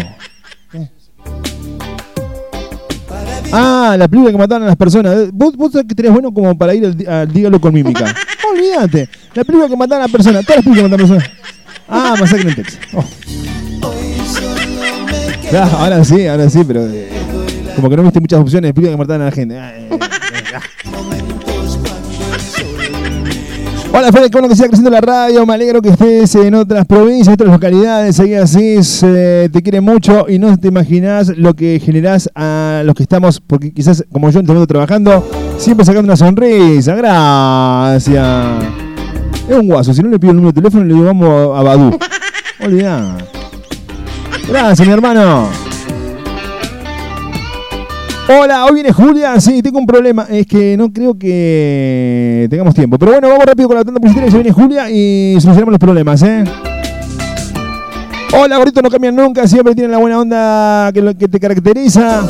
Ah, 3.52 3.96
la 3.98 4.08
película 4.08 4.32
que 4.32 4.38
mataron 4.38 4.64
a 4.64 4.66
las 4.66 4.76
personas. 4.76 5.30
Vos, 5.32 5.56
vos 5.56 5.72
sabés 5.72 5.86
que 5.86 5.94
tenés 5.94 6.12
bueno 6.12 6.32
como 6.32 6.56
para 6.56 6.74
ir 6.74 6.86
al, 6.86 7.08
al 7.08 7.32
Dígalo 7.32 7.60
con 7.60 7.72
mímica. 7.72 8.14
Olvídate. 8.52 9.08
La 9.34 9.44
película 9.44 9.68
que 9.68 9.76
mataron 9.76 10.02
a 10.02 10.06
las 10.06 10.12
personas. 10.12 10.44
Todas 10.44 10.64
las 10.64 10.64
películas 10.64 10.90
que 10.90 10.96
mataron 10.96 11.10
a 11.10 11.18
las 11.18 11.28
personas. 11.28 11.44
Ah, 11.88 12.14
Masacre 12.18 12.48
en 12.48 12.54
Texas. 12.56 12.80
Oh. 12.94 13.04
Ahora 15.78 16.04
sí, 16.04 16.26
ahora 16.26 16.50
sí, 16.50 16.64
pero 16.66 16.84
eh, 16.86 17.08
como 17.76 17.88
que 17.88 17.96
no 17.96 18.02
viste 18.02 18.20
muchas 18.20 18.40
opciones 18.40 18.70
de 18.70 18.74
películas 18.74 18.96
que 18.96 18.98
mataron 18.98 19.22
a 19.22 19.24
la 19.26 19.30
gente. 19.30 19.58
Ah, 19.58 19.72
eh, 19.76 19.88
eh, 19.92 19.98
ah. 20.54 21.13
Hola 23.96 24.10
Fede, 24.10 24.24
qué 24.28 24.32
bueno 24.32 24.48
que 24.48 24.56
siga 24.56 24.66
creciendo 24.68 24.90
la 24.90 25.00
radio, 25.00 25.46
me 25.46 25.54
alegro 25.54 25.80
que 25.80 25.90
estés 25.90 26.34
en 26.34 26.54
otras 26.56 26.84
provincias, 26.84 27.28
en 27.28 27.34
otras 27.34 27.50
localidades, 27.50 28.16
seguí 28.16 28.34
así, 28.34 28.82
se- 28.82 29.48
te 29.52 29.62
quiere 29.62 29.80
mucho 29.80 30.26
y 30.28 30.40
no 30.40 30.56
te 30.58 30.66
imaginas 30.66 31.28
lo 31.38 31.54
que 31.54 31.78
generás 31.78 32.28
a 32.34 32.82
los 32.84 32.96
que 32.96 33.04
estamos, 33.04 33.40
porque 33.40 33.72
quizás 33.72 34.04
como 34.12 34.30
yo 34.30 34.40
en 34.40 34.50
este 34.50 34.66
trabajando, 34.66 35.24
siempre 35.58 35.86
sacando 35.86 36.06
una 36.08 36.16
sonrisa, 36.16 36.96
gracias. 36.96 38.64
Es 39.48 39.56
un 39.58 39.68
guaso, 39.68 39.94
si 39.94 40.02
no 40.02 40.08
le 40.08 40.18
pido 40.18 40.32
el 40.32 40.36
número 40.38 40.50
de 40.52 40.60
teléfono 40.60 40.84
le 40.84 40.94
digo 40.94 41.06
vamos 41.06 41.56
a 41.56 41.62
Badu. 41.62 41.96
Olvidá. 42.64 43.16
Gracias 44.48 44.88
mi 44.88 44.92
hermano. 44.92 45.48
Hola, 48.28 48.64
hoy 48.64 48.74
viene 48.74 48.92
Julia. 48.92 49.38
Sí, 49.40 49.60
tengo 49.62 49.78
un 49.78 49.86
problema. 49.86 50.26
Es 50.30 50.46
que 50.46 50.76
no 50.76 50.90
creo 50.92 51.18
que 51.18 52.46
tengamos 52.48 52.74
tiempo. 52.74 52.98
Pero 52.98 53.12
bueno, 53.12 53.28
vamos 53.28 53.44
rápido 53.44 53.68
con 53.68 53.76
la 53.76 53.84
tanda 53.84 54.00
publicitaria. 54.00 54.30
Ya 54.30 54.36
viene 54.38 54.52
Julia 54.52 54.90
y 54.90 55.34
solucionamos 55.40 55.72
los 55.72 55.78
problemas, 55.78 56.22
¿eh? 56.22 56.44
Hola, 58.36 58.56
gordito, 58.56 58.80
no 58.82 58.90
cambian 58.90 59.14
nunca. 59.14 59.46
Siempre 59.46 59.74
tienen 59.74 59.90
la 59.92 59.98
buena 59.98 60.18
onda 60.20 60.90
que, 60.92 61.02
lo- 61.02 61.16
que 61.16 61.28
te 61.28 61.38
caracteriza. 61.38 62.22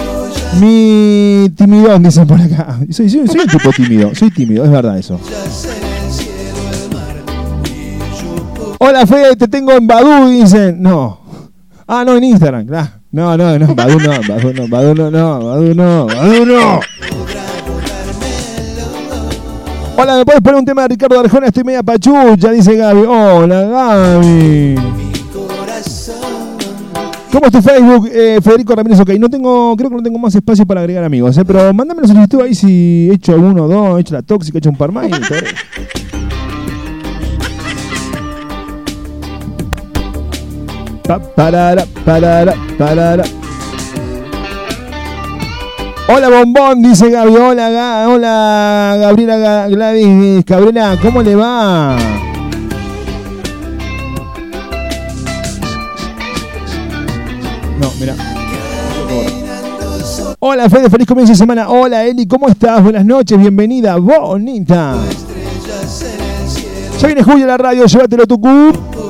Mi 0.60 1.48
timidón, 1.56 2.02
dicen 2.02 2.26
por 2.26 2.40
acá. 2.40 2.78
Soy 2.90 3.06
un 3.16 3.28
tipo 3.28 3.70
tímido. 3.76 4.14
Soy 4.14 4.30
tímido, 4.30 4.64
es 4.64 4.70
verdad 4.70 4.98
eso. 4.98 5.20
Hola, 8.78 9.06
Fede, 9.06 9.36
te 9.36 9.46
tengo 9.48 9.72
en 9.72 9.86
Badu, 9.86 10.28
dicen. 10.28 10.82
No. 10.82 11.20
Ah, 11.86 12.02
no, 12.04 12.16
en 12.16 12.24
Instagram, 12.24 12.66
claro. 12.66 12.88
No, 13.14 13.36
no, 13.36 13.56
no, 13.56 13.76
Badu 13.76 14.00
no, 14.00 14.10
Badu 14.28 14.52
no, 14.52 16.06
Badu 16.08 16.44
no. 16.44 16.80
Hola, 19.96 20.16
¿me 20.16 20.24
puedes 20.24 20.40
poner 20.40 20.58
un 20.58 20.64
tema 20.64 20.82
de 20.82 20.88
Ricardo 20.88 21.20
Arjona? 21.20 21.46
Estoy 21.46 21.62
media 21.62 21.84
pachucha, 21.84 22.50
dice 22.50 22.74
Gaby. 22.74 23.02
Hola, 23.06 23.62
Gaby. 23.62 24.74
¿Cómo 27.30 27.46
es 27.46 27.52
tu 27.52 27.62
Facebook, 27.62 28.08
eh, 28.12 28.40
Federico 28.42 28.74
Ramírez? 28.74 28.98
Ok, 28.98 29.10
no 29.10 29.28
tengo, 29.28 29.76
creo 29.76 29.90
que 29.90 29.96
no 29.96 30.02
tengo 30.02 30.18
más 30.18 30.34
espacio 30.34 30.66
para 30.66 30.80
agregar 30.80 31.04
amigos, 31.04 31.38
eh, 31.38 31.44
pero 31.44 31.72
mándame 31.72 32.02
la 32.02 32.08
solicitud 32.08 32.42
ahí 32.42 32.56
si 32.56 33.10
he 33.12 33.14
hecho 33.14 33.34
alguno 33.34 33.66
o 33.66 33.68
dos, 33.68 33.98
he 33.98 34.00
hecho 34.00 34.14
la 34.14 34.22
tóxica, 34.22 34.58
he 34.58 34.60
hecho 34.60 34.70
un 34.70 34.76
par 34.76 34.90
más 34.90 35.06
y 35.06 36.03
Pa, 41.06 41.18
parara, 41.18 41.84
parara, 42.04 42.54
parara. 42.78 43.24
Hola 46.08 46.28
Bombón, 46.30 46.82
dice 46.82 47.10
Gaby. 47.10 47.36
Hola, 47.36 48.06
hola 48.08 48.96
Gabriela 48.98 49.36
Ga- 49.36 49.68
Gladys. 49.68 50.44
Gabriela, 50.46 50.96
¿cómo 51.02 51.22
le 51.22 51.36
va? 51.36 51.96
No, 57.80 57.90
mira. 58.00 58.14
Hola 60.38 60.68
Fede, 60.68 60.90
feliz 60.90 61.06
comienzo 61.06 61.32
de 61.32 61.36
semana. 61.38 61.68
Hola 61.68 62.04
Eli, 62.04 62.26
¿cómo 62.26 62.48
estás? 62.48 62.82
Buenas 62.82 63.04
noches, 63.04 63.38
bienvenida, 63.38 63.96
bonita. 63.96 64.94
Ya 67.00 67.06
viene 67.06 67.22
Julio 67.22 67.44
a 67.44 67.48
la 67.48 67.56
radio, 67.56 67.86
llévatelo 67.86 68.26
tu 68.26 68.40
cup. 68.40 69.03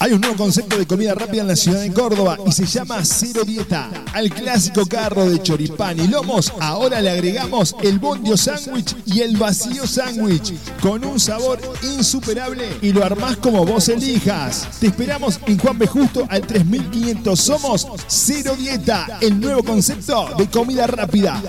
Hay 0.00 0.12
un 0.12 0.20
nuevo 0.20 0.36
concepto 0.36 0.78
de 0.78 0.86
comida 0.86 1.12
rápida 1.12 1.42
en 1.42 1.48
la 1.48 1.56
ciudad 1.56 1.80
de 1.80 1.92
Córdoba 1.92 2.38
y 2.46 2.52
se 2.52 2.66
llama 2.66 3.04
Cero 3.04 3.42
Dieta. 3.44 3.90
Al 4.12 4.30
clásico 4.30 4.86
carro 4.86 5.28
de 5.28 5.42
choripán 5.42 5.98
y 5.98 6.06
lomos, 6.06 6.52
ahora 6.60 7.00
le 7.00 7.10
agregamos 7.10 7.74
el 7.82 7.98
bondio 7.98 8.36
sándwich 8.36 8.94
y 9.06 9.22
el 9.22 9.36
vacío 9.36 9.88
sándwich 9.88 10.54
con 10.80 11.04
un 11.04 11.18
sabor 11.18 11.58
insuperable 11.82 12.68
y 12.80 12.92
lo 12.92 13.04
armás 13.04 13.38
como 13.38 13.66
vos 13.66 13.88
elijas. 13.88 14.68
Te 14.78 14.86
esperamos 14.86 15.40
en 15.46 15.58
Juan 15.58 15.78
B. 15.78 15.88
Justo 15.88 16.26
al 16.28 16.42
3500. 16.42 17.40
Somos 17.40 17.88
Cero 18.06 18.54
Dieta, 18.56 19.18
el 19.20 19.40
nuevo 19.40 19.64
concepto 19.64 20.30
de 20.38 20.48
comida 20.48 20.86
rápida. 20.86 21.42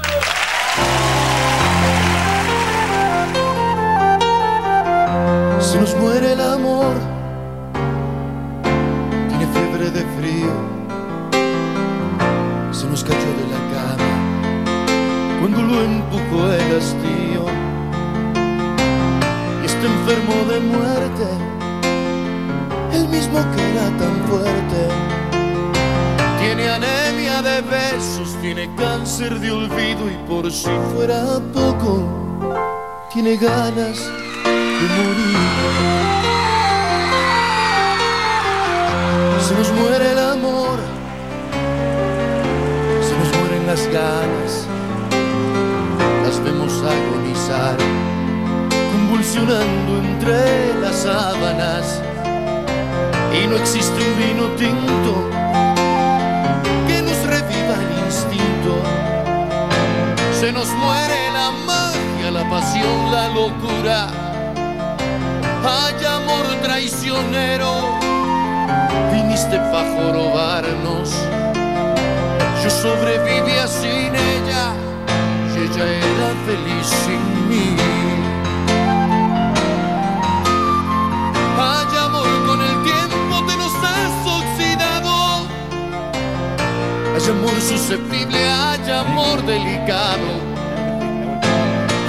Si 30.51 30.69
fuera 30.93 31.39
poco, 31.53 32.03
tiene 33.11 33.35
ganas 33.35 33.99
de 34.45 34.87
morir. 34.95 35.37
Se 39.41 39.53
nos 39.55 39.71
muere 39.73 40.11
el 40.11 40.19
amor, 40.19 40.79
se 43.01 43.17
nos 43.17 43.37
mueren 43.37 43.67
las 43.67 43.87
ganas, 43.87 44.67
las 46.23 46.43
vemos 46.43 46.73
agonizar, 46.81 47.77
convulsionando 48.91 49.97
entre 49.97 50.81
las 50.81 50.95
sábanas. 50.95 52.01
Y 53.33 53.47
no 53.47 53.57
existe 53.57 53.99
un 54.01 54.17
vino 54.17 54.47
tinto 54.55 55.36
Se 60.47 60.53
nos 60.53 60.69
muere 60.69 61.29
la 61.33 61.51
magia, 61.65 62.31
la 62.31 62.49
pasión, 62.49 63.11
la 63.11 63.27
locura. 63.27 64.07
Hay 65.61 66.05
amor 66.05 66.45
traicionero, 66.63 67.99
viniste 69.11 69.57
para 69.57 69.91
jorobarnos. 69.93 71.09
Yo 72.63 72.69
sobrevivía 72.69 73.67
sin 73.67 74.15
ella 74.15 74.71
y 75.53 75.65
ella 75.65 75.85
era 75.85 76.29
feliz 76.47 76.87
sin 77.03 77.49
mí. 77.49 77.75
Hay 81.59 81.97
amor 82.05 82.31
con 82.47 82.61
el 82.61 82.83
tiempo 82.83 83.45
te 83.47 83.57
nos 83.57 83.75
has 83.83 84.15
oxidado. 84.39 85.45
Hay 87.15 87.31
amor 87.31 87.59
susceptible, 87.59 88.49
hay 88.49 88.56
amor 88.97 89.43
delicado. 89.45 90.29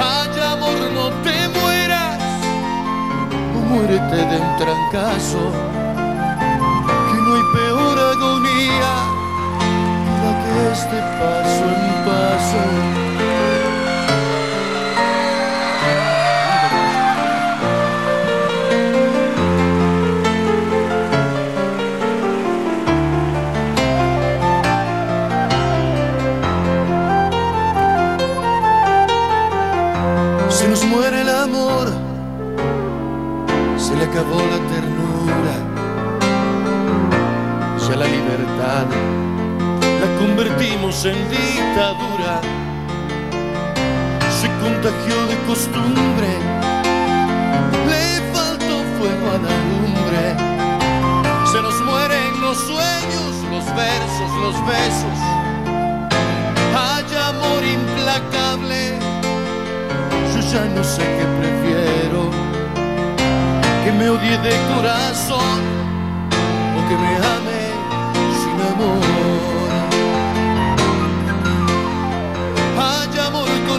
Hay 0.00 0.40
amor, 0.52 0.78
no 0.94 1.10
te 1.22 1.48
mueras 1.58 2.18
muérete 3.68 4.16
de 4.16 4.36
un 4.36 4.56
trancazo. 4.56 5.52
Que 7.06 7.16
no 7.24 7.34
hay 7.36 7.46
peor 7.54 7.98
agonía 8.12 8.92
que 10.04 10.16
la 10.22 10.32
que 10.42 10.72
es 10.72 10.82
de 10.92 11.00
paso 11.18 11.64
en 11.76 11.84
paso. 12.06 13.07
En 40.88 41.28
dictadura. 41.28 42.40
Se 44.40 44.48
contagió 44.62 45.26
de 45.26 45.36
costumbre, 45.46 46.28
le 47.86 48.32
faltó 48.32 48.82
fuego 48.96 49.26
a 49.28 49.38
la 49.46 49.54
lumbre, 49.68 50.24
Se 51.52 51.60
nos 51.60 51.78
mueren 51.82 52.40
los 52.40 52.56
sueños, 52.56 53.32
los 53.50 53.66
versos, 53.76 54.30
los 54.40 54.56
besos. 54.66 55.18
Hay 56.74 57.04
amor 57.32 57.62
implacable. 57.62 58.98
Yo 60.32 60.40
ya 60.40 60.64
no 60.74 60.82
sé 60.82 61.02
qué 61.02 61.26
prefiero. 61.38 62.30
Que 63.84 63.92
me 63.92 64.08
odie 64.08 64.38
de 64.38 64.56
corazón 64.74 65.60
o 66.76 66.88
que 66.88 66.96
me 66.96 67.14
ame 67.36 67.62
sin 68.40 68.58
amor. 68.72 69.67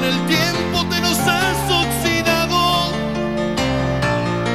El 0.09 0.25
tiempo 0.25 0.85
te 0.89 0.99
nos 1.01 1.19
has 1.19 1.59
oxidado. 1.83 2.91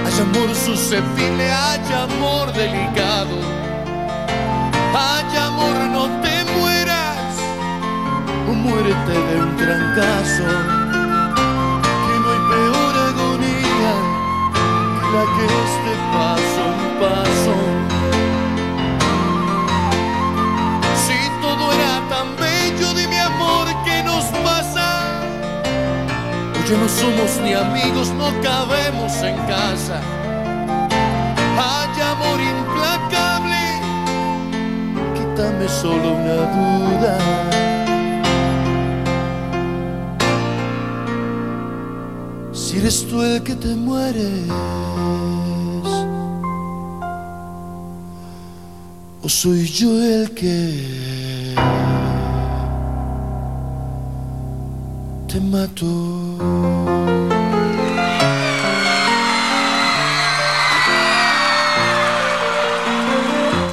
Hay 0.04 0.20
amor 0.20 0.54
susceptible, 0.54 1.52
hay 1.52 1.92
amor 1.92 2.52
delicado. 2.52 3.36
Hay 4.96 5.36
amor, 5.36 5.76
no 5.96 6.04
te 6.22 6.36
mueras 6.58 7.32
o 8.48 8.52
muérete 8.52 9.12
de 9.28 9.34
un 9.44 9.56
trancazo. 9.56 10.48
Que 12.04 12.14
no 12.22 12.28
hay 12.34 12.42
peor 12.52 12.94
agonía 13.10 13.94
la 15.14 15.24
que 15.34 15.44
este 15.66 15.92
paso 16.14 16.62
en 16.74 17.00
paso. 17.00 17.84
Ya 26.68 26.79
no 26.79 26.88
somos 26.88 27.40
ni 27.42 27.53
amigos, 27.53 28.09
no 28.16 28.29
cabemos 28.40 29.12
en 29.22 29.37
casa. 29.46 30.00
Hay 31.59 32.00
amor 32.00 32.40
implacable, 32.40 33.62
quítame 35.14 35.68
solo 35.68 36.14
una 36.14 36.38
duda. 36.57 37.18
Si 42.53 42.79
eres 42.79 43.07
tú 43.09 43.22
el 43.22 43.42
que 43.42 43.55
te 43.55 43.74
mueres, 43.74 44.48
o 49.22 49.29
soy 49.29 49.66
yo 49.66 49.90
el 50.03 50.31
que 50.35 51.55
te 55.29 55.40
mato. 55.40 56.23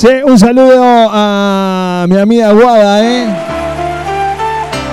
Che, 0.02 0.24
un 0.24 0.40
saludo 0.40 0.82
a 0.82 2.06
mi 2.10 2.18
amiga 2.18 2.52
Guada, 2.54 3.04
¿eh? 3.04 3.28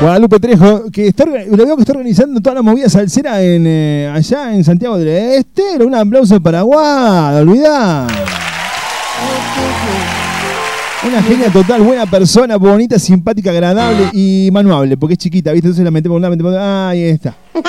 Guadalupe 0.03 0.39
Trejo, 0.39 0.91
que 0.93 1.09
está, 1.09 1.25
lo 1.25 1.65
veo 1.65 1.77
que 1.77 1.83
está 1.83 1.93
organizando 1.93 2.41
toda 2.43 2.57
la 2.57 2.63
movida 2.63 2.91
salsera 2.91 3.43
en, 3.43 3.65
eh, 3.67 4.13
allá 4.15 4.55
en 4.55 4.63
Santiago 4.63 4.99
del 4.99 5.09
Estero. 5.09 5.87
Un 5.87 5.95
aplauso 5.95 6.41
para 6.43 6.61
Guada, 6.61 7.41
olvidá. 7.41 8.07
Una 11.07 11.23
genia 11.23 11.51
total, 11.51 11.83
buena 11.83 12.07
persona, 12.07 12.57
bonita, 12.57 12.99
simpática, 12.99 13.51
agradable 13.51 14.11
y 14.13 14.51
manuable, 14.53 14.97
porque 14.97 15.13
es 15.15 15.19
chiquita, 15.19 15.53
¿viste? 15.53 15.69
Entonces 15.69 15.85
la 15.85 15.91
metemos 15.93 16.15
por 16.15 16.17
un 16.17 16.23
lado, 16.23 16.33
metemos. 16.33 16.55
Ah, 16.59 16.89
ahí 16.91 17.03
está. 17.05 17.35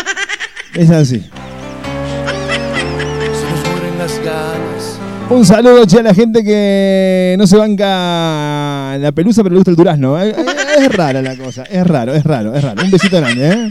Es 0.76 0.90
así. 0.92 1.20
Se 1.20 1.28
nos 3.50 3.70
mueren 3.72 3.98
las 3.98 4.18
ganas. 4.20 5.00
Un 5.30 5.46
saludo, 5.46 5.86
che, 5.86 6.00
a 6.00 6.04
la 6.04 6.14
gente 6.14 6.44
que 6.44 7.36
no 7.40 7.46
se 7.48 7.58
banca 7.58 8.98
la 9.00 9.12
pelusa, 9.14 9.42
pero 9.44 9.54
le 9.54 9.60
gusta 9.60 9.72
el 9.72 9.78
durazno. 9.78 10.22
Eh, 10.22 10.30
eh, 10.30 10.46
Es 10.80 10.96
rara 10.96 11.22
la 11.22 11.36
cosa, 11.36 11.64
es 11.64 11.86
raro, 11.86 12.14
es 12.14 12.24
raro, 12.24 12.54
es 12.56 12.64
raro. 12.64 12.84
Un 12.84 12.92
besito 12.92 13.18
grande, 13.18 13.50
¿eh? 13.50 13.70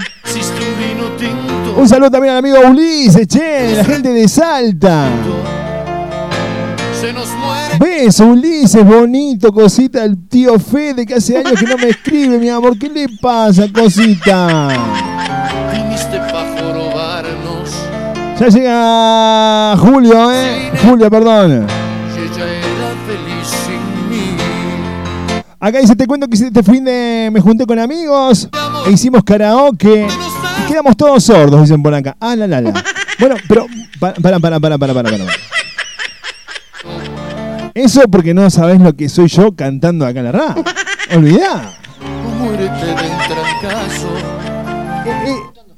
Un 1.77 1.89
saludo 1.89 2.11
también 2.11 2.33
al 2.33 2.39
amigo 2.39 2.59
Ulises, 2.69 3.27
che, 3.29 3.75
la 3.77 3.85
gente 3.85 4.11
de 4.13 4.29
Salta. 4.29 5.09
Se 7.01 7.13
nos 7.13 7.29
muere. 7.31 7.58
Beso, 7.79 8.27
Ulises, 8.27 8.85
bonito, 8.85 9.53
cosita, 9.53 10.05
el 10.05 10.29
tío 10.29 10.59
Fede 10.59 11.07
que 11.07 11.15
hace 11.15 11.37
años 11.39 11.53
que 11.59 11.67
no 11.67 11.77
me 11.77 11.89
escribe, 11.91 12.39
mi 12.39 12.49
amor. 12.49 12.79
¿Qué 12.79 12.89
le 12.89 13.07
pasa, 13.21 13.67
cosita? 13.73 14.69
Viniste 15.73 16.19
jorobarnos. 16.57 17.71
Ya 18.41 18.49
llega 18.49 19.77
Julio, 19.79 20.33
¿eh? 20.33 20.71
Julio, 20.85 21.11
perdón. 21.11 21.67
Acá 25.61 25.81
dice, 25.81 25.97
te 25.97 26.07
cuento 26.07 26.29
que 26.29 26.37
este 26.37 26.63
fin 26.63 26.85
de 26.85 27.31
me 27.33 27.41
junté 27.41 27.67
con 27.67 27.79
amigos 27.81 28.49
e 28.87 28.93
hicimos 28.93 29.25
karaoke. 29.25 30.07
Y 30.63 30.69
quedamos 30.69 30.97
todos 30.97 31.25
sordos, 31.25 31.63
dicen 31.63 31.83
por 31.83 31.95
acá. 31.95 32.17
Ah, 32.21 32.37
la, 32.37 32.47
la, 32.47 32.61
la. 32.61 32.73
Bueno, 33.19 33.35
pero... 33.49 33.67
Para, 33.99 34.15
para, 34.15 34.39
para, 34.39 34.61
para, 34.61 34.79
para, 34.79 34.95
para. 34.95 35.11
para. 35.11 35.25
Eso 37.79 38.03
porque 38.11 38.35
no 38.35 38.49
sabés 38.51 38.81
lo 38.81 38.95
que 38.97 39.09
soy 39.09 39.29
yo 39.29 39.53
cantando 39.53 40.05
acá 40.07 40.19
en 40.21 40.25
la 40.27 40.33
radio. 40.33 40.65
Olvidá. 41.15 41.75
De 42.01 42.65
un 42.65 42.69
trancazo. 42.69 44.09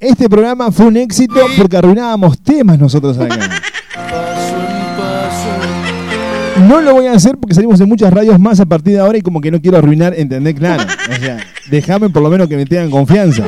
Este 0.00 0.28
programa 0.30 0.72
fue 0.72 0.86
un 0.86 0.96
éxito 0.96 1.34
porque 1.58 1.76
arruinábamos 1.76 2.40
temas 2.42 2.78
nosotros 2.78 3.18
acá. 3.18 3.38
No 6.66 6.80
lo 6.80 6.94
voy 6.94 7.06
a 7.06 7.12
hacer 7.12 7.36
porque 7.38 7.54
salimos 7.54 7.80
en 7.80 7.88
muchas 7.88 8.12
radios 8.12 8.38
más 8.38 8.60
a 8.60 8.66
partir 8.66 8.94
de 8.94 9.00
ahora 9.00 9.18
y 9.18 9.22
como 9.22 9.40
que 9.40 9.50
no 9.50 9.60
quiero 9.60 9.78
arruinar, 9.78 10.14
¿entendés? 10.16 10.54
Claro. 10.54 10.82
O 11.10 11.14
sea, 11.22 11.38
déjame 11.70 12.08
por 12.10 12.22
lo 12.22 12.30
menos 12.30 12.48
que 12.48 12.56
me 12.56 12.64
tengan 12.66 12.90
confianza. 12.90 13.42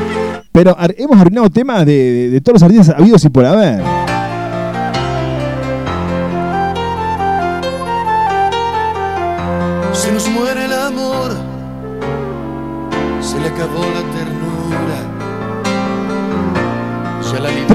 Pero 0.50 0.76
hemos 0.98 1.18
arruinado 1.18 1.48
temas 1.50 1.86
de, 1.86 1.92
de- 1.94 2.30
de 2.30 2.40
todos 2.40 2.54
los 2.60 2.62
artistas 2.62 2.94
habidos 2.98 3.24
y 3.24 3.28
por 3.30 3.44
haber. 3.46 3.82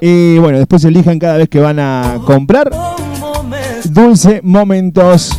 Y 0.00 0.38
bueno, 0.38 0.58
después 0.58 0.82
elijan 0.84 1.18
cada 1.18 1.36
vez 1.36 1.48
que 1.48 1.60
van 1.60 1.78
a 1.78 2.18
comprar. 2.24 2.70
Dulce 3.90 4.40
Momentos. 4.42 5.38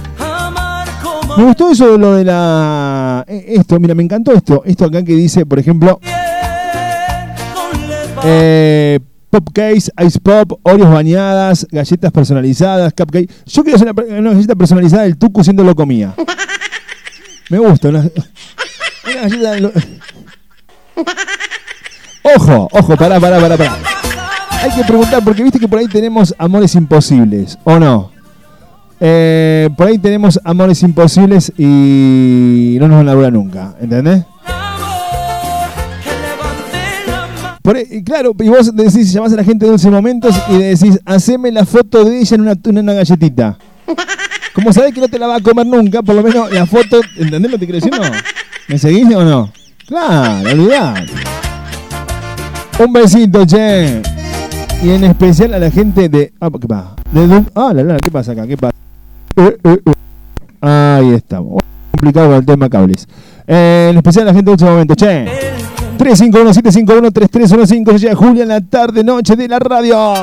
Me 1.37 1.43
gustó 1.45 1.71
eso 1.71 1.91
de 1.93 1.97
lo 1.97 2.13
de 2.15 2.25
la. 2.25 3.23
eh, 3.27 3.45
Esto, 3.57 3.79
mira, 3.79 3.95
me 3.95 4.03
encantó 4.03 4.33
esto. 4.33 4.63
Esto 4.65 4.85
acá 4.85 5.03
que 5.03 5.13
dice, 5.15 5.45
por 5.45 5.59
ejemplo. 5.59 5.99
Eh, 8.23 8.99
pop 9.29 9.47
case, 9.53 9.91
ice 10.05 10.19
pop, 10.19 10.59
Oreos 10.63 10.91
bañadas, 10.91 11.65
galletas 11.71 12.11
personalizadas, 12.11 12.93
cupcake. 12.93 13.31
Yo 13.45 13.63
quiero 13.63 13.77
hacer 13.77 13.91
una, 13.91 14.19
una 14.19 14.31
galleta 14.33 14.55
personalizada 14.55 15.03
del 15.03 15.17
tucu 15.17 15.43
siendo 15.43 15.63
lo 15.63 15.73
comía. 15.75 16.13
Me 17.49 17.57
gusta. 17.59 17.89
Una, 17.89 17.99
una 17.99 19.21
galleta. 19.21 19.59
lo- 19.59 19.71
Ojo, 22.35 22.67
ojo, 22.71 22.95
pará, 22.97 23.19
pará, 23.19 23.39
pará, 23.39 23.57
pará. 23.57 23.77
Hay 24.61 24.69
que 24.71 24.83
preguntar, 24.83 25.23
porque 25.23 25.41
viste 25.43 25.59
que 25.59 25.67
por 25.67 25.79
ahí 25.79 25.87
tenemos 25.87 26.35
amores 26.37 26.75
imposibles, 26.75 27.57
¿o 27.63 27.79
no? 27.79 28.11
Eh, 28.99 29.69
por 29.75 29.87
ahí 29.87 29.97
tenemos 29.97 30.39
amores 30.43 30.83
imposibles 30.83 31.51
y 31.57 32.77
no 32.79 32.87
nos 32.87 32.97
van 32.97 33.09
a 33.09 33.13
durar 33.13 33.33
nunca, 33.33 33.73
¿entendés? 33.81 34.23
Por 37.63 37.75
ahí- 37.75 38.03
claro, 38.03 38.33
y 38.39 38.49
vos 38.49 38.75
decís, 38.75 39.11
llamás 39.11 39.33
a 39.33 39.37
la 39.37 39.43
gente 39.43 39.65
de 39.65 39.71
Dulce 39.71 39.89
Momentos 39.89 40.35
y 40.49 40.53
le 40.57 40.65
decís, 40.75 40.99
haceme 41.05 41.51
la 41.51 41.65
foto 41.65 42.03
de 42.03 42.19
ella 42.19 42.35
en 42.35 42.41
una, 42.41 42.51
en 42.63 42.77
una 42.77 42.93
galletita. 42.93 43.57
Como 44.53 44.71
sabés 44.73 44.93
que 44.93 44.99
no 45.01 45.07
te 45.07 45.17
la 45.17 45.27
va 45.27 45.37
a 45.37 45.41
comer 45.41 45.65
nunca, 45.65 46.03
por 46.03 46.13
lo 46.15 46.21
menos 46.21 46.51
la 46.51 46.65
foto, 46.67 47.01
¿entendés 47.17 47.51
lo 47.51 47.57
que 47.57 47.65
quiero 47.65 47.79
decir? 47.83 47.91
No. 47.99 48.07
¿Me 48.67 48.77
seguís 48.77 49.05
o 49.15 49.23
no? 49.23 49.51
Claro, 49.87 50.49
olvidá. 50.51 50.93
Un 52.83 52.93
besito, 52.93 53.45
che. 53.45 54.01
Y 54.83 54.89
en 54.89 55.03
especial 55.03 55.53
a 55.53 55.59
la 55.59 55.69
gente 55.69 56.09
de. 56.09 56.33
Ah, 56.39 56.49
¿qué 56.59 56.67
pasa? 56.67 56.95
Ah, 57.53 57.71
la, 57.71 57.83
la, 57.83 57.97
¿qué 57.97 58.09
pasa 58.09 58.31
acá? 58.31 58.47
¿Qué 58.47 58.57
pasa? 58.57 58.73
Eh, 59.35 59.55
eh, 59.63 59.79
eh. 59.85 59.93
Ahí 60.59 61.13
estamos. 61.13 61.61
Complicado 61.91 62.29
con 62.29 62.37
el 62.37 62.45
tema 62.45 62.67
cables. 62.67 63.07
En 63.45 63.95
especial 63.95 64.23
a 64.23 64.31
la 64.31 64.33
gente 64.33 64.49
de 64.49 64.53
último 64.53 64.71
momento, 64.71 64.95
che. 64.95 65.27
351-751-3315. 65.99 67.99
Llega 67.99 68.15
Julia 68.15 68.41
en 68.41 68.49
la 68.49 68.61
tarde, 68.61 69.03
noche 69.03 69.35
de 69.35 69.47
la 69.47 69.59
radio. 69.59 70.15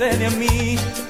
Sucede 0.00 0.26
a 0.26 0.30
mí? 0.30 1.09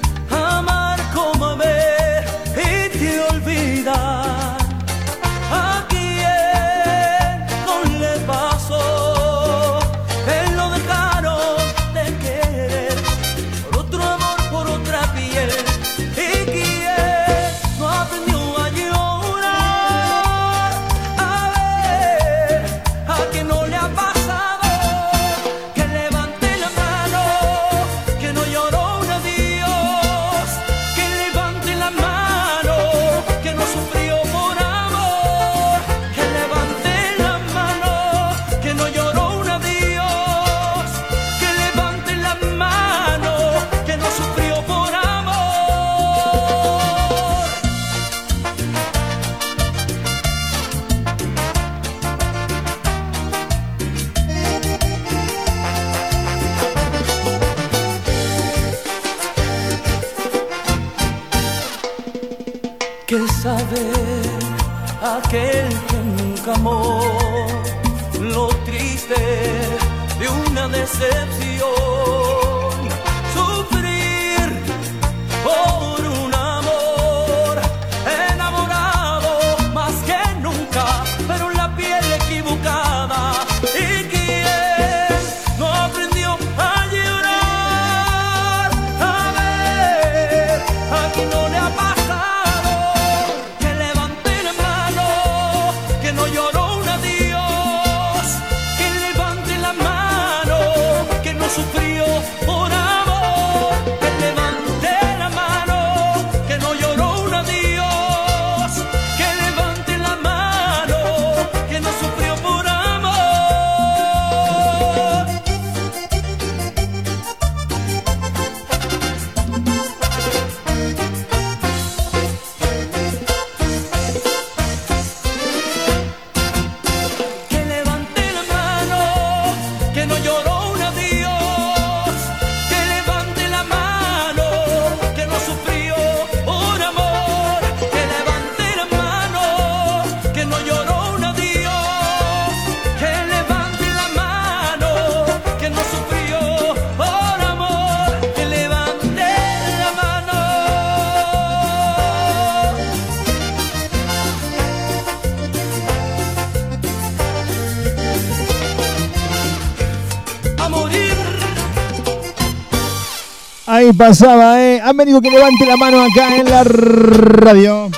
Ahí 163.73 163.93
pasaba, 163.93 164.61
eh. 164.61 164.81
Américo 164.83 165.21
que 165.21 165.31
levante 165.31 165.65
la 165.65 165.77
mano 165.77 166.03
acá 166.03 166.35
en 166.35 166.51
la 166.51 166.65
radio. 166.65 167.89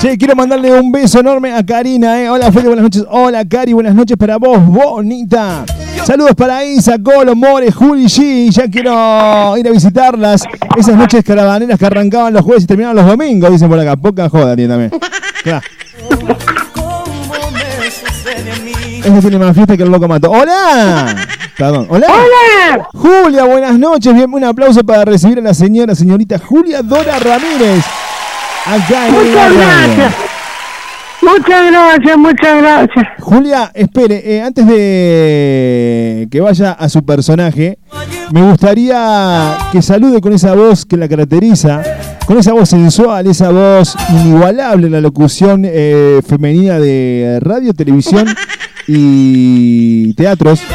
Che, 0.00 0.16
quiero 0.18 0.34
mandarle 0.34 0.72
un 0.80 0.90
beso 0.90 1.20
enorme 1.20 1.54
a 1.54 1.64
Karina, 1.64 2.20
¿eh? 2.20 2.28
Hola, 2.28 2.50
Fede, 2.50 2.66
buenas 2.66 2.82
noches. 2.82 3.04
Hola, 3.08 3.44
Cari, 3.44 3.74
buenas 3.74 3.94
noches 3.94 4.16
para 4.16 4.36
vos, 4.36 4.66
bonita. 4.66 5.64
Saludos 6.04 6.34
para 6.34 6.64
Isa, 6.64 6.96
Colo, 7.00 7.36
More, 7.36 7.70
Juli, 7.70 8.06
G. 8.06 8.50
Ya 8.50 8.68
quiero 8.68 9.56
ir 9.56 9.68
a 9.68 9.70
visitarlas. 9.70 10.42
Esas 10.76 10.96
noches 10.96 11.22
caravaneras 11.22 11.78
que 11.78 11.86
arrancaban 11.86 12.32
los 12.32 12.42
jueves 12.42 12.64
y 12.64 12.66
terminaban 12.66 12.96
los 12.96 13.06
domingos, 13.06 13.52
dicen 13.52 13.68
por 13.68 13.78
acá. 13.78 13.94
Poca 13.94 14.28
joda 14.28 14.56
tiene 14.56 14.74
también. 14.74 14.90
Claro. 15.44 15.62
Ese 18.98 19.20
tiene 19.20 19.38
más 19.38 19.54
fiesta 19.54 19.76
que 19.76 19.82
el 19.82 19.90
loco 19.90 20.08
mato. 20.08 20.30
¡Hola! 20.30 21.14
Perdón. 21.56 21.86
¿Hola? 21.90 22.06
¡Hola! 22.08 22.88
Julia, 22.92 23.44
buenas 23.44 23.78
noches. 23.78 24.14
Bien, 24.14 24.32
un 24.32 24.44
aplauso 24.44 24.84
para 24.84 25.04
recibir 25.04 25.38
a 25.38 25.42
la 25.42 25.54
señora, 25.54 25.94
señorita 25.94 26.38
Julia 26.38 26.82
Dora 26.82 27.18
Ramírez. 27.18 27.84
Acá 28.66 29.08
en 29.08 29.14
Muchas 29.14 29.54
gracias. 29.54 30.14
Muchas 31.20 31.70
gracias, 31.70 32.16
muchas 32.16 32.62
gracias. 32.62 33.06
Julia, 33.20 33.70
espere, 33.74 34.22
eh, 34.24 34.40
antes 34.40 34.66
de 34.66 36.28
que 36.30 36.40
vaya 36.40 36.72
a 36.72 36.88
su 36.88 37.04
personaje, 37.04 37.78
me 38.32 38.42
gustaría 38.42 39.56
que 39.72 39.82
salude 39.82 40.20
con 40.20 40.32
esa 40.32 40.54
voz 40.54 40.84
que 40.84 40.96
la 40.96 41.08
caracteriza, 41.08 41.82
con 42.26 42.38
esa 42.38 42.52
voz 42.52 42.68
sensual, 42.68 43.26
esa 43.26 43.50
voz 43.50 43.96
inigualable 44.10 44.86
en 44.86 44.92
la 44.92 45.00
locución 45.00 45.62
eh, 45.64 46.20
femenina 46.26 46.78
de 46.78 47.38
radio, 47.42 47.74
televisión 47.74 48.26
y 48.88 50.12
teatros. 50.14 50.60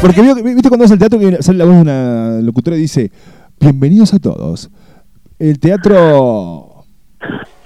Porque 0.00 0.22
viste 0.22 0.68
cuando 0.68 0.84
vas 0.84 0.92
al 0.92 0.98
teatro 0.98 1.18
que 1.18 1.42
sale 1.42 1.58
la 1.58 1.64
voz 1.64 1.74
de 1.74 1.80
una 1.82 2.40
locutora 2.42 2.76
y 2.76 2.80
dice, 2.80 3.10
bienvenidos 3.58 4.14
a 4.14 4.18
todos. 4.18 4.70
El 5.38 5.58
teatro 5.58 6.84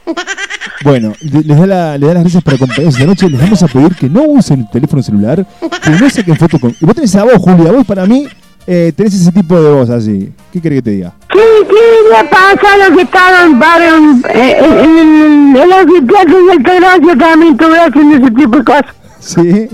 bueno, 0.84 1.12
le- 1.20 1.42
les 1.42 1.58
da, 1.58 1.66
la- 1.66 1.98
le 1.98 2.06
da 2.06 2.14
las 2.14 2.22
gracias 2.24 2.42
por 2.42 2.54
acompañarnos 2.54 2.94
esta 2.94 3.06
noche. 3.06 3.28
Les 3.30 3.40
vamos 3.40 3.62
a 3.62 3.68
pedir 3.68 3.94
que 3.94 4.08
no 4.08 4.22
usen 4.24 4.60
el 4.60 4.70
teléfono 4.70 5.02
celular, 5.02 5.46
que 5.82 5.90
no 5.90 6.10
saquen 6.10 6.36
fotos 6.36 6.60
con. 6.60 6.74
Y 6.80 6.84
vos 6.84 6.94
tenés 6.94 7.10
esa 7.10 7.24
voz, 7.24 7.36
Julia. 7.38 7.72
Vos 7.72 7.86
para 7.86 8.06
mí 8.06 8.26
eh, 8.66 8.92
tenés 8.96 9.14
ese 9.14 9.30
tipo 9.32 9.60
de 9.60 9.70
voz 9.70 9.90
así. 9.90 10.32
¿Qué 10.52 10.60
querés 10.60 10.78
que 10.78 10.82
te 10.82 10.90
diga? 10.90 11.12
Sí, 11.32 11.38
sí, 11.68 11.74
le 12.10 12.28
pasa 12.28 12.74
a 12.74 12.88
los 12.88 12.96
que 12.96 13.02
estaban 13.02 13.58
para 13.58 13.86
eh, 14.34 14.56
en, 14.60 14.98
en, 14.98 15.56
en 15.56 15.68
los 15.68 16.06
teatros 16.08 16.46
de 16.46 16.52
Altagracia 16.52 17.16
también 17.18 17.56
tuve 17.56 17.78
haciendo 17.78 18.16
ese 18.16 18.34
tipo 18.34 18.56
de 18.58 18.64
cosas. 18.64 18.84
Sí, 19.20 19.68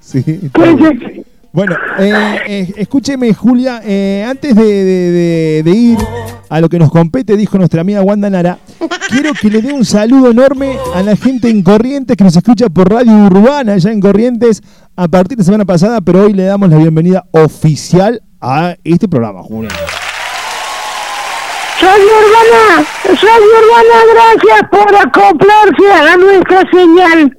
sí. 0.00 0.40
Bueno, 1.52 1.74
eh, 1.98 2.38
eh, 2.46 2.72
escúcheme, 2.76 3.32
Julia. 3.34 3.80
eh, 3.84 4.24
antes 4.28 4.54
de, 4.54 4.62
de- 4.62 5.10
de- 5.10 5.62
de 5.64 5.70
ir 5.70 5.98
a 6.48 6.60
lo 6.60 6.68
que 6.68 6.78
nos 6.78 6.90
compete, 6.90 7.36
dijo 7.36 7.58
nuestra 7.58 7.80
amiga 7.82 8.02
Wanda 8.02 8.30
Nara, 8.30 8.58
quiero 9.10 9.32
que 9.34 9.50
le 9.50 9.60
dé 9.60 9.72
un 9.72 9.84
saludo 9.84 10.30
enorme 10.30 10.76
a 10.94 11.02
la 11.02 11.16
gente 11.16 11.48
en 11.50 11.62
Corrientes 11.62 12.16
que 12.16 12.24
nos 12.24 12.36
escucha 12.36 12.68
por 12.68 12.90
Radio 12.90 13.12
Urbana, 13.26 13.76
ya 13.78 13.90
en 13.90 14.00
Corrientes, 14.00 14.62
a 14.96 15.08
partir 15.08 15.36
de 15.38 15.44
semana 15.44 15.64
pasada, 15.64 16.00
pero 16.00 16.22
hoy 16.24 16.32
le 16.32 16.44
damos 16.44 16.70
la 16.70 16.76
bienvenida 16.78 17.24
oficial 17.32 18.22
a 18.42 18.76
este 18.82 19.08
programa, 19.08 19.42
Julia. 19.42 19.70
Radio 21.80 22.04
Urbana, 22.04 22.86
Radio 23.04 23.52
Urbana, 23.62 23.96
gracias 24.12 24.62
por 24.70 24.94
acoplarse 24.94 25.92
a 25.92 26.16
nuestra 26.16 26.62
señal. 26.70 27.38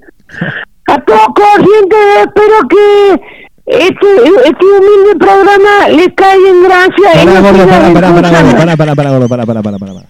A 0.88 1.00
todo 1.06 1.34
corriente, 1.34 1.96
espero 2.24 2.68
que 2.70 3.22
este, 3.66 4.08
este 4.46 4.66
humilde 4.66 5.16
programa 5.20 5.88
le 5.90 6.14
caiga 6.14 6.50
en 6.50 6.64
gracia. 6.64 7.26
Pará, 7.26 7.40
gordo, 7.40 7.68
pará, 7.68 7.94
pará, 7.94 8.14
pará, 8.14 8.32
pará, 8.32 8.78
pará, 8.78 8.96
pará, 8.96 9.10
gordo, 9.12 9.30
pará, 9.30 9.46
pará, 9.46 9.62
pará, 9.62 9.78
pará, 9.80 9.94
pará. 9.94 10.08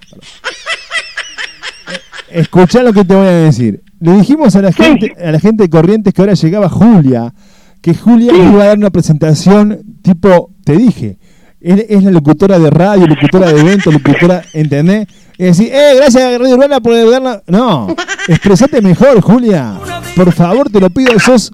Escuchá 2.30 2.82
lo 2.82 2.94
que 2.94 3.06
te 3.06 3.16
voy 3.16 3.28
a 3.28 3.32
decir. 3.32 3.84
Le 4.00 4.14
dijimos 4.14 4.56
a 4.56 4.62
la 4.62 4.72
gente, 4.72 5.14
a 5.24 5.32
la 5.32 5.40
gente 5.40 5.64
de 5.64 5.70
Corrientes 5.70 6.14
que 6.14 6.22
ahora 6.22 6.34
llegaba 6.34 6.70
Julia, 6.70 7.34
que 7.82 7.94
Julia 7.94 8.34
iba 8.34 8.64
a 8.64 8.68
dar 8.68 8.78
una 8.78 8.90
presentación 8.90 10.00
tipo, 10.02 10.53
te 10.64 10.76
dije, 10.78 11.18
es 11.62 12.04
la 12.04 12.12
locutora 12.12 12.60
de 12.60 12.70
radio, 12.70 13.08
locutora 13.08 13.52
de 13.52 13.62
eventos, 13.62 13.94
locutora, 13.94 14.44
¿entendés? 14.54 15.08
Es 15.38 15.58
decir, 15.58 15.74
eh, 15.74 15.94
gracias 15.96 16.24
a 16.24 16.38
Radio 16.38 16.56
Urbana 16.56 16.80
por 16.80 16.94
darla. 17.10 17.42
No, 17.48 17.88
expresate 18.28 18.82
mejor, 18.82 19.22
Julia. 19.22 19.80
Por 20.16 20.32
favor, 20.34 20.70
te 20.70 20.80
lo 20.80 20.90
pido, 20.90 21.18
sos 21.20 21.52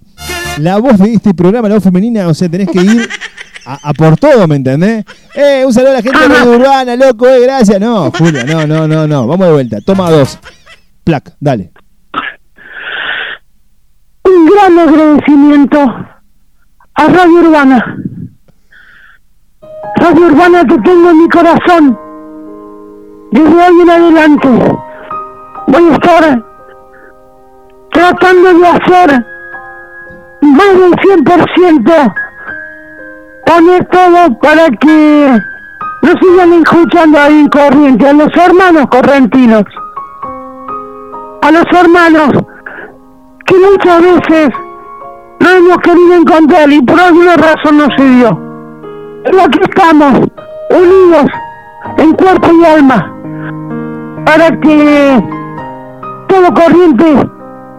la 0.57 0.77
voz 0.77 0.97
de 0.97 1.13
este 1.13 1.33
programa, 1.33 1.69
la 1.69 1.75
voz 1.75 1.83
femenina, 1.83 2.27
o 2.27 2.33
sea, 2.33 2.49
tenés 2.49 2.69
que 2.69 2.81
ir 2.81 3.07
a, 3.65 3.89
a 3.89 3.93
por 3.93 4.17
todo, 4.17 4.47
¿me 4.47 4.55
entendés? 4.55 5.05
Eh, 5.35 5.63
un 5.65 5.73
saludo 5.73 5.91
a 5.91 5.95
la 5.95 6.01
gente 6.01 6.19
de 6.19 6.27
Radio 6.27 6.51
Urbana, 6.57 6.95
loco, 6.95 7.27
eh, 7.27 7.41
gracias. 7.41 7.79
No, 7.79 8.11
Julia, 8.11 8.43
no, 8.43 8.65
no, 8.65 8.87
no, 8.87 9.07
no. 9.07 9.27
Vamos 9.27 9.47
de 9.47 9.53
vuelta. 9.53 9.81
Toma 9.81 10.09
dos. 10.09 10.39
Plac, 11.03 11.33
dale. 11.39 11.71
Un 14.25 14.45
gran 14.47 14.79
agradecimiento 14.79 15.79
a 16.95 17.07
Radio 17.07 17.39
Urbana. 17.39 17.97
Radio 19.97 20.27
Urbana 20.27 20.63
que 20.65 20.77
tengo 20.79 21.09
en 21.09 21.17
mi 21.17 21.29
corazón. 21.29 21.99
Desde 23.31 23.55
hoy 23.55 23.81
en 23.81 23.89
adelante 23.89 24.47
voy 25.67 25.83
a 25.89 25.93
estar 25.93 26.45
tratando 27.91 28.53
de 28.53 28.67
hacer 28.67 29.25
más 30.41 30.79
del 30.79 30.93
100%. 30.93 32.13
Poner 33.45 33.85
todo 33.85 34.39
para 34.39 34.67
que 34.79 35.39
nos 36.01 36.15
sigan 36.21 36.53
escuchando 36.53 37.19
ahí 37.19 37.39
en 37.39 37.49
corriente, 37.49 38.07
a 38.07 38.13
los 38.13 38.35
hermanos 38.37 38.85
correntinos. 38.89 39.63
A 41.41 41.51
los 41.51 41.65
hermanos 41.71 42.31
que 43.45 43.55
muchas 43.55 44.01
veces 44.01 44.49
no 45.39 45.49
hemos 45.49 45.77
querido 45.77 46.13
encontrar 46.15 46.71
y 46.71 46.81
por 46.81 46.99
alguna 46.99 47.35
razón 47.35 47.77
no 47.77 47.87
se 47.97 48.03
dio. 48.03 48.48
Pero 49.23 49.41
aquí 49.43 49.59
estamos, 49.61 50.13
unidos 50.69 51.25
en 51.97 52.13
cuerpo 52.13 52.49
y 52.51 52.65
alma, 52.65 53.13
para 54.25 54.49
que 54.59 55.23
todo 56.27 56.53
corriente 56.53 57.13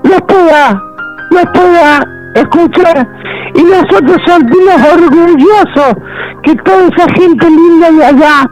nos 0.05 0.22
pueda, 0.22 0.82
nos 1.30 1.45
pueda 1.55 2.07
escuchar 2.34 3.09
y 3.55 3.62
nosotros 3.62 4.16
sentimos 4.26 4.76
orgullosos 4.93 5.95
que 6.43 6.55
toda 6.57 6.88
esa 6.88 7.12
gente 7.14 7.47
linda 7.49 7.91
de 7.91 8.05
allá 8.05 8.51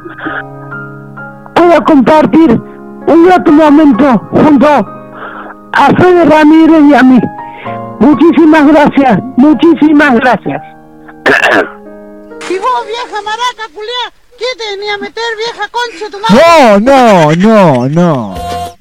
pueda 1.55 1.81
compartir 1.85 2.61
un 3.07 3.25
grato 3.25 3.53
momento 3.53 4.23
junto 4.31 4.67
a 4.67 5.87
Fede 5.99 6.25
Ramírez 6.25 6.83
y 6.91 6.95
a 6.95 7.03
mí. 7.03 7.21
Muchísimas 8.01 8.67
gracias, 8.67 9.19
muchísimas 9.37 10.15
gracias. 10.21 10.63
¿Y 12.79 12.81
vos, 12.81 12.87
vieja 12.87 13.23
maraca, 13.23 13.75
culiá? 13.75 14.13
¿Quién 14.37 14.51
te 14.57 14.77
venía 14.77 14.95
a 14.95 14.99
meter, 14.99 15.25
vieja 15.37 15.69
concha 15.69 16.11
tu 16.11 16.21
madre? 16.21 16.81
No, 16.81 17.33
no, 17.33 17.35
no, 17.35 17.89
no. 17.89 18.35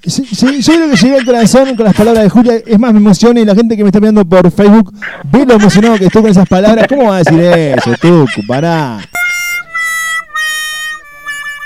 Sí, 0.05 0.23
sí, 0.25 0.61
yo 0.61 0.73
creo 0.73 0.89
que 0.91 0.95
llegué 0.95 1.15
al 1.17 1.25
corazón 1.25 1.75
con 1.75 1.85
las 1.85 1.95
palabras 1.95 2.23
de 2.23 2.29
Julia. 2.29 2.61
Es 2.65 2.79
más, 2.79 2.93
me 2.93 2.99
emociona 2.99 3.39
y 3.39 3.45
la 3.45 3.55
gente 3.55 3.75
que 3.75 3.83
me 3.83 3.89
está 3.89 3.99
viendo 3.99 4.23
por 4.23 4.51
Facebook 4.51 4.93
ve 5.25 5.45
lo 5.45 5.55
emocionado 5.55 5.97
que 5.97 6.05
estoy 6.05 6.21
con 6.21 6.31
esas 6.31 6.47
palabras. 6.47 6.85
¿Cómo 6.87 7.09
va 7.09 7.15
a 7.17 7.23
decir 7.23 7.39
eso, 7.41 7.91
Tucu? 7.99 8.45
Pará. 8.47 8.99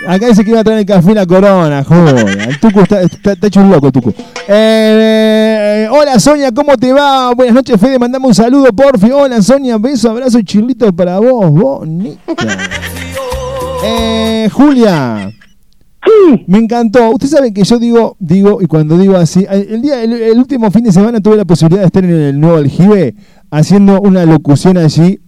Acá 0.07 0.27
dice 0.27 0.43
que 0.43 0.49
iba 0.49 0.59
a 0.59 0.63
traer 0.63 0.79
el 0.79 0.85
café 0.85 1.13
la 1.13 1.25
corona, 1.27 1.83
Julia. 1.83 2.45
El 2.49 2.59
Tucu 2.59 2.81
está, 2.81 3.01
está- 3.01 3.33
está 3.33 3.47
hecho 3.47 3.61
un 3.61 3.69
loco, 3.69 3.91
Tucu. 3.91 4.11
Eh, 4.47 5.87
hola, 5.91 6.19
Sonia, 6.19 6.51
¿cómo 6.51 6.75
te 6.75 6.91
va? 6.91 7.33
Buenas 7.35 7.53
noches, 7.55 7.79
Fede. 7.79 7.99
Mandame 7.99 8.25
un 8.27 8.33
saludo, 8.35 8.73
porfi. 8.73 9.11
Hola, 9.11 9.41
Sonia. 9.43 9.77
Beso, 9.77 10.09
abrazo 10.09 10.39
y 10.39 10.73
para 10.91 11.19
vos, 11.19 11.51
bonita. 11.51 12.33
Eh, 13.85 14.49
Julia. 14.51 15.31
Sí. 16.03 16.43
Me 16.47 16.57
encantó. 16.57 17.11
Usted 17.11 17.27
sabe 17.27 17.53
que 17.53 17.63
yo 17.63 17.77
digo, 17.77 18.15
digo, 18.19 18.59
y 18.59 18.65
cuando 18.65 18.97
digo 18.97 19.15
así, 19.17 19.45
el 19.49 19.83
día, 19.83 20.01
el, 20.03 20.13
el 20.13 20.37
último 20.37 20.71
fin 20.71 20.83
de 20.83 20.91
semana 20.91 21.21
tuve 21.21 21.37
la 21.37 21.45
posibilidad 21.45 21.81
de 21.81 21.87
estar 21.87 22.03
en 22.03 22.09
el 22.11 22.39
nuevo 22.39 22.57
aljibe 22.57 23.13
haciendo 23.51 24.01
una 24.01 24.25
locución 24.25 24.77
allí. 24.77 25.19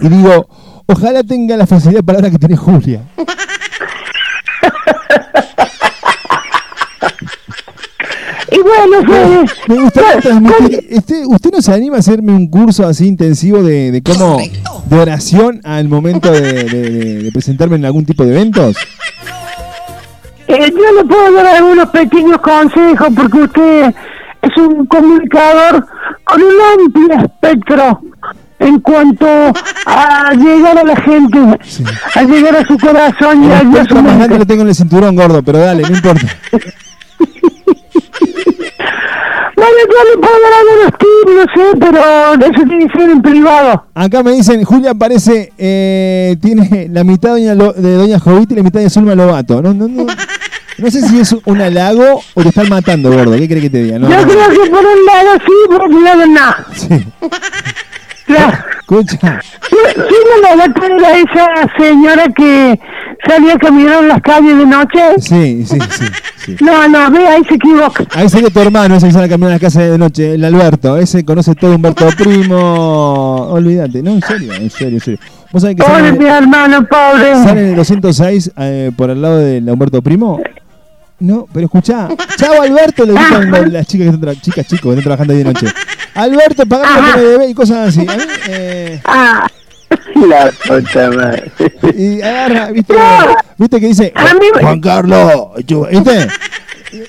Y 0.00 0.08
digo, 0.08 0.48
ojalá 0.86 1.24
tenga 1.24 1.56
la 1.56 1.66
facilidad 1.66 1.98
de 1.98 2.04
palabra 2.04 2.30
que 2.30 2.38
tiene 2.38 2.56
Julia. 2.56 3.02
Y 8.52 8.58
bueno, 8.58 9.46
Me 9.68 9.80
gustaría 9.82 10.20
transmitir. 10.20 10.86
Este, 10.90 11.24
¿Usted 11.26 11.50
no 11.52 11.62
se 11.62 11.72
anima 11.72 11.96
a 11.96 11.98
hacerme 12.00 12.32
un 12.32 12.48
curso 12.48 12.84
así 12.86 13.06
intensivo 13.06 13.62
de, 13.62 13.92
de 13.92 14.02
cómo. 14.02 14.38
de 14.86 14.98
oración 14.98 15.60
al 15.64 15.88
momento 15.88 16.30
de, 16.32 16.40
de- 16.64 16.64
de- 16.64 17.22
de 17.24 17.32
presentarme 17.32 17.76
en 17.76 17.84
algún 17.84 18.04
tipo 18.04 18.24
de 18.24 18.32
eventos? 18.32 18.76
eh, 20.48 20.68
yo 20.72 20.92
le 21.02 21.04
puedo 21.04 21.32
dar 21.32 21.46
algunos 21.46 21.88
pequeños 21.90 22.38
consejos 22.38 23.08
porque 23.14 23.38
usted 23.38 23.94
es 24.42 24.56
un 24.56 24.84
comunicador 24.86 25.86
con 26.24 26.42
un 26.42 26.54
amplio 26.86 27.20
espectro 27.24 28.00
en 28.60 28.78
cuanto 28.80 29.26
a 29.86 30.32
llegar 30.34 30.78
a 30.78 30.84
la 30.84 30.96
gente, 30.96 31.38
a 32.14 32.22
llegar 32.22 32.56
a 32.56 32.64
su 32.66 32.78
corazón 32.78 33.44
y 33.44 33.50
a, 33.50 33.58
a 33.80 33.84
su 33.84 33.94
mente. 34.02 34.38
lo 34.38 34.46
tengo 34.46 34.62
en 34.62 34.68
el 34.68 34.74
cinturón 34.74 35.16
gordo, 35.16 35.42
pero 35.42 35.58
dale, 35.58 35.82
no 35.82 35.94
importa. 35.96 36.26
Bueno, 39.56 39.76
yo 39.92 40.10
le 40.10 40.16
puedo 40.22 40.34
dar 40.40 40.52
algunos 40.58 40.98
tips, 40.98 41.34
no 41.36 41.42
sé, 41.54 41.76
pero 41.78 42.54
eso 42.54 42.62
tiene 42.66 42.86
que 42.88 42.98
ser 42.98 43.10
en 43.10 43.20
privado. 43.20 43.84
Acá 43.94 44.22
me 44.22 44.32
dicen, 44.32 44.64
Julia 44.64 44.94
parece, 44.94 45.52
eh, 45.58 46.34
tiene 46.40 46.88
la 46.90 47.04
mitad 47.04 47.34
de 47.34 47.40
Doña, 47.42 47.54
Lo- 47.54 47.72
de 47.74 47.94
Doña 47.96 48.18
Jovita 48.18 48.54
y 48.54 48.56
la 48.56 48.62
mitad 48.62 48.80
de 48.80 48.88
Zulma 48.88 49.14
Lobato. 49.14 49.60
No, 49.60 49.74
no, 49.74 49.86
no. 49.86 50.06
No 50.78 50.90
sé 50.90 51.02
si 51.06 51.20
es 51.20 51.36
un 51.44 51.60
halago 51.60 52.22
o 52.32 52.42
te 52.42 52.48
están 52.48 52.70
matando, 52.70 53.12
gordo. 53.12 53.32
¿Qué 53.36 53.46
crees 53.48 53.64
que 53.64 53.70
te 53.70 53.82
diga? 53.82 53.98
No, 53.98 54.08
yo 54.08 54.16
no. 54.16 54.22
creo 54.28 54.48
que 54.48 54.70
por 54.70 54.80
un 54.80 55.04
lado 55.04 55.30
sí, 55.44 55.52
por 55.68 55.82
otro 55.84 56.00
lado 56.00 56.26
no. 56.26 56.54
Sí. 56.74 56.88
Claro. 58.34 58.58
Escucha. 58.80 59.40
¿Quién 59.68 60.42
la 60.42 60.50
Lobato 60.54 60.84
era 60.84 61.16
esa 61.18 61.72
señora 61.78 62.24
que 62.36 62.80
salía 63.26 63.54
a 63.54 63.58
caminar 63.58 64.02
en 64.02 64.08
las 64.08 64.20
calles 64.22 64.56
de 64.58 64.66
noche? 64.66 65.00
Sí, 65.18 65.64
sí, 65.64 65.78
sí. 65.90 66.04
sí. 66.44 66.56
No, 66.60 66.88
no, 66.88 67.10
ve, 67.12 67.26
ahí 67.28 67.42
se 67.48 67.54
equivoca. 67.54 68.04
Ahí 68.14 68.28
sería 68.28 68.50
tu 68.50 68.60
hermano, 68.60 68.96
ese 68.96 69.06
que 69.06 69.12
sale 69.12 69.26
a 69.26 69.28
caminar 69.28 69.52
a 69.52 69.54
la 69.54 69.60
casa 69.60 69.82
de 69.82 69.96
noche, 69.96 70.34
el 70.34 70.44
Alberto. 70.44 70.96
Ese 70.96 71.24
conoce 71.24 71.54
todo 71.54 71.76
Humberto 71.76 72.08
Primo. 72.18 73.48
Olvídate, 73.52 74.02
no, 74.02 74.10
en 74.12 74.22
serio, 74.22 74.52
en 74.54 74.70
serio, 74.70 74.94
en 74.96 75.00
serio. 75.00 75.20
¿Vos 75.52 75.62
sabés 75.62 75.76
que 75.76 75.82
Pobre 75.82 76.00
sale, 76.00 76.12
mi 76.12 76.24
hermano, 76.26 76.86
pobre. 76.86 77.34
sale 77.44 77.60
en 77.62 77.68
el 77.70 77.76
206 77.76 78.52
eh, 78.56 78.90
por 78.96 79.10
el 79.10 79.22
lado 79.22 79.38
de 79.38 79.60
la 79.60 79.72
Humberto 79.72 80.02
Primo? 80.02 80.40
No, 81.20 81.46
pero 81.52 81.66
escuchá. 81.66 82.08
Chao, 82.36 82.62
Alberto, 82.62 83.04
le 83.04 83.12
gritan 83.12 83.72
las- 83.72 83.86
chicas 83.86 84.08
que 84.08 84.14
están, 84.14 84.20
tra- 84.20 84.40
chicas, 84.40 84.66
chicos, 84.66 84.82
que 84.82 84.88
están 84.90 85.02
trabajando 85.04 85.32
ahí 85.34 85.38
de 85.40 85.44
noche. 85.44 85.66
Alberto, 86.14 86.66
pagame 86.66 87.00
lo 87.08 87.12
que 87.14 87.18
me 87.20 87.24
debe 87.28 87.48
y 87.48 87.54
cosas 87.54 87.88
así. 87.88 88.00
A 88.08 88.16
mí, 88.16 88.22
eh, 88.48 89.00
Ah, 89.04 89.46
La 90.14 90.50
puta 90.66 91.10
madre. 91.10 91.52
y 91.96 92.22
agarra, 92.22 92.70
¿viste? 92.70 92.94
¿Viste 93.58 93.80
que 93.80 93.86
dice 93.86 94.12
Juan 94.60 94.80
Carlos? 94.80 95.32
chu- 95.66 95.86
¿Viste? 95.90 96.28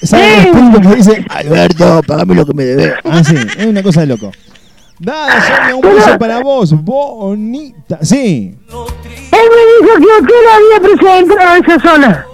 ¿Sabes 0.03 0.47
puntos 0.47 0.81
que 0.91 0.95
dice 0.97 1.25
Alberto, 1.29 2.01
pagame 2.05 2.35
lo 2.35 2.45
que 2.45 2.53
me 2.53 2.63
debe? 2.65 2.93
Ah, 3.03 3.23
sí, 3.23 3.35
es 3.57 3.65
una 3.65 3.81
cosa 3.81 4.01
de 4.01 4.07
loco. 4.07 4.31
Dale, 4.99 5.41
Sonia, 5.41 5.75
un 5.75 5.95
beso 5.95 6.17
para 6.19 6.39
vos, 6.41 6.73
bonita. 6.83 7.97
Sí, 8.01 8.55
Él 8.69 9.47
me 9.49 9.87
dijo 9.87 9.97
que 9.97 10.21
usted 10.21 10.35
había 10.53 10.95
presentado 10.97 11.55
esa 11.55 11.79
zona. 11.89 12.25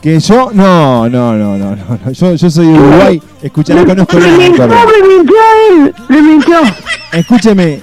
Que 0.00 0.20
yo, 0.20 0.50
no, 0.52 1.08
no, 1.08 1.32
no, 1.34 1.58
no, 1.58 1.76
no, 1.76 1.98
no. 2.04 2.12
Yo, 2.12 2.34
yo 2.34 2.50
soy 2.50 2.66
de 2.66 2.72
Uruguay, 2.72 3.22
escucha, 3.42 3.74
no 3.74 3.84
conozco 3.84 4.18
nada. 4.18 4.28
me 4.28 5.08
mintió 5.08 5.34
le 6.08 6.22
mintió. 6.22 6.60
Escúcheme, 7.12 7.80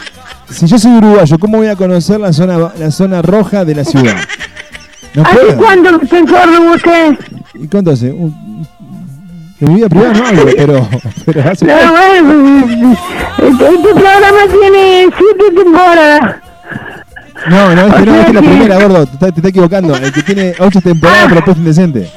si 0.49 0.65
yo 0.67 0.77
soy 0.77 0.91
uruguayo, 0.97 1.37
¿cómo 1.39 1.57
voy 1.57 1.67
a 1.67 1.75
conocer 1.75 2.19
la 2.19 2.31
zona, 2.31 2.71
la 2.77 2.91
zona 2.91 3.21
roja 3.21 3.65
de 3.65 3.75
la 3.75 3.83
ciudad? 3.83 4.15
No 5.13 5.23
¿Hace 5.23 5.55
cuánto 5.55 5.99
que 5.99 6.17
en 6.17 6.27
Córdoba 6.27 6.71
usted? 6.75 7.19
¿Y 7.55 7.67
cuánto 7.67 7.91
hace? 7.91 8.07
De 8.07 9.67
mi 9.67 9.75
vida 9.75 9.89
privada 9.89 10.13
no 10.13 10.27
hablo, 10.27 10.45
pero, 10.57 10.87
pero 11.25 11.49
hace... 11.49 11.65
No, 11.65 11.73
bueno, 11.73 12.97
este, 13.37 13.65
este 13.65 13.89
programa 13.89 14.37
tiene 14.51 15.07
siete 15.17 15.63
temporadas. 15.63 16.44
No, 17.49 17.75
no, 17.75 17.81
este 17.87 18.05
no, 18.05 18.15
esta 18.15 18.27
es 18.27 18.33
la 18.33 18.41
primera, 18.49 18.75
gordo, 18.79 19.05
te, 19.05 19.13
está- 19.13 19.31
te 19.31 19.35
está 19.39 19.49
equivocando. 19.49 19.95
El 19.95 20.11
que 20.11 20.23
tiene 20.23 20.53
ocho 20.59 20.81
temporadas, 20.81 21.23
pero 21.25 21.35
después 21.35 21.57
indecente. 21.57 22.11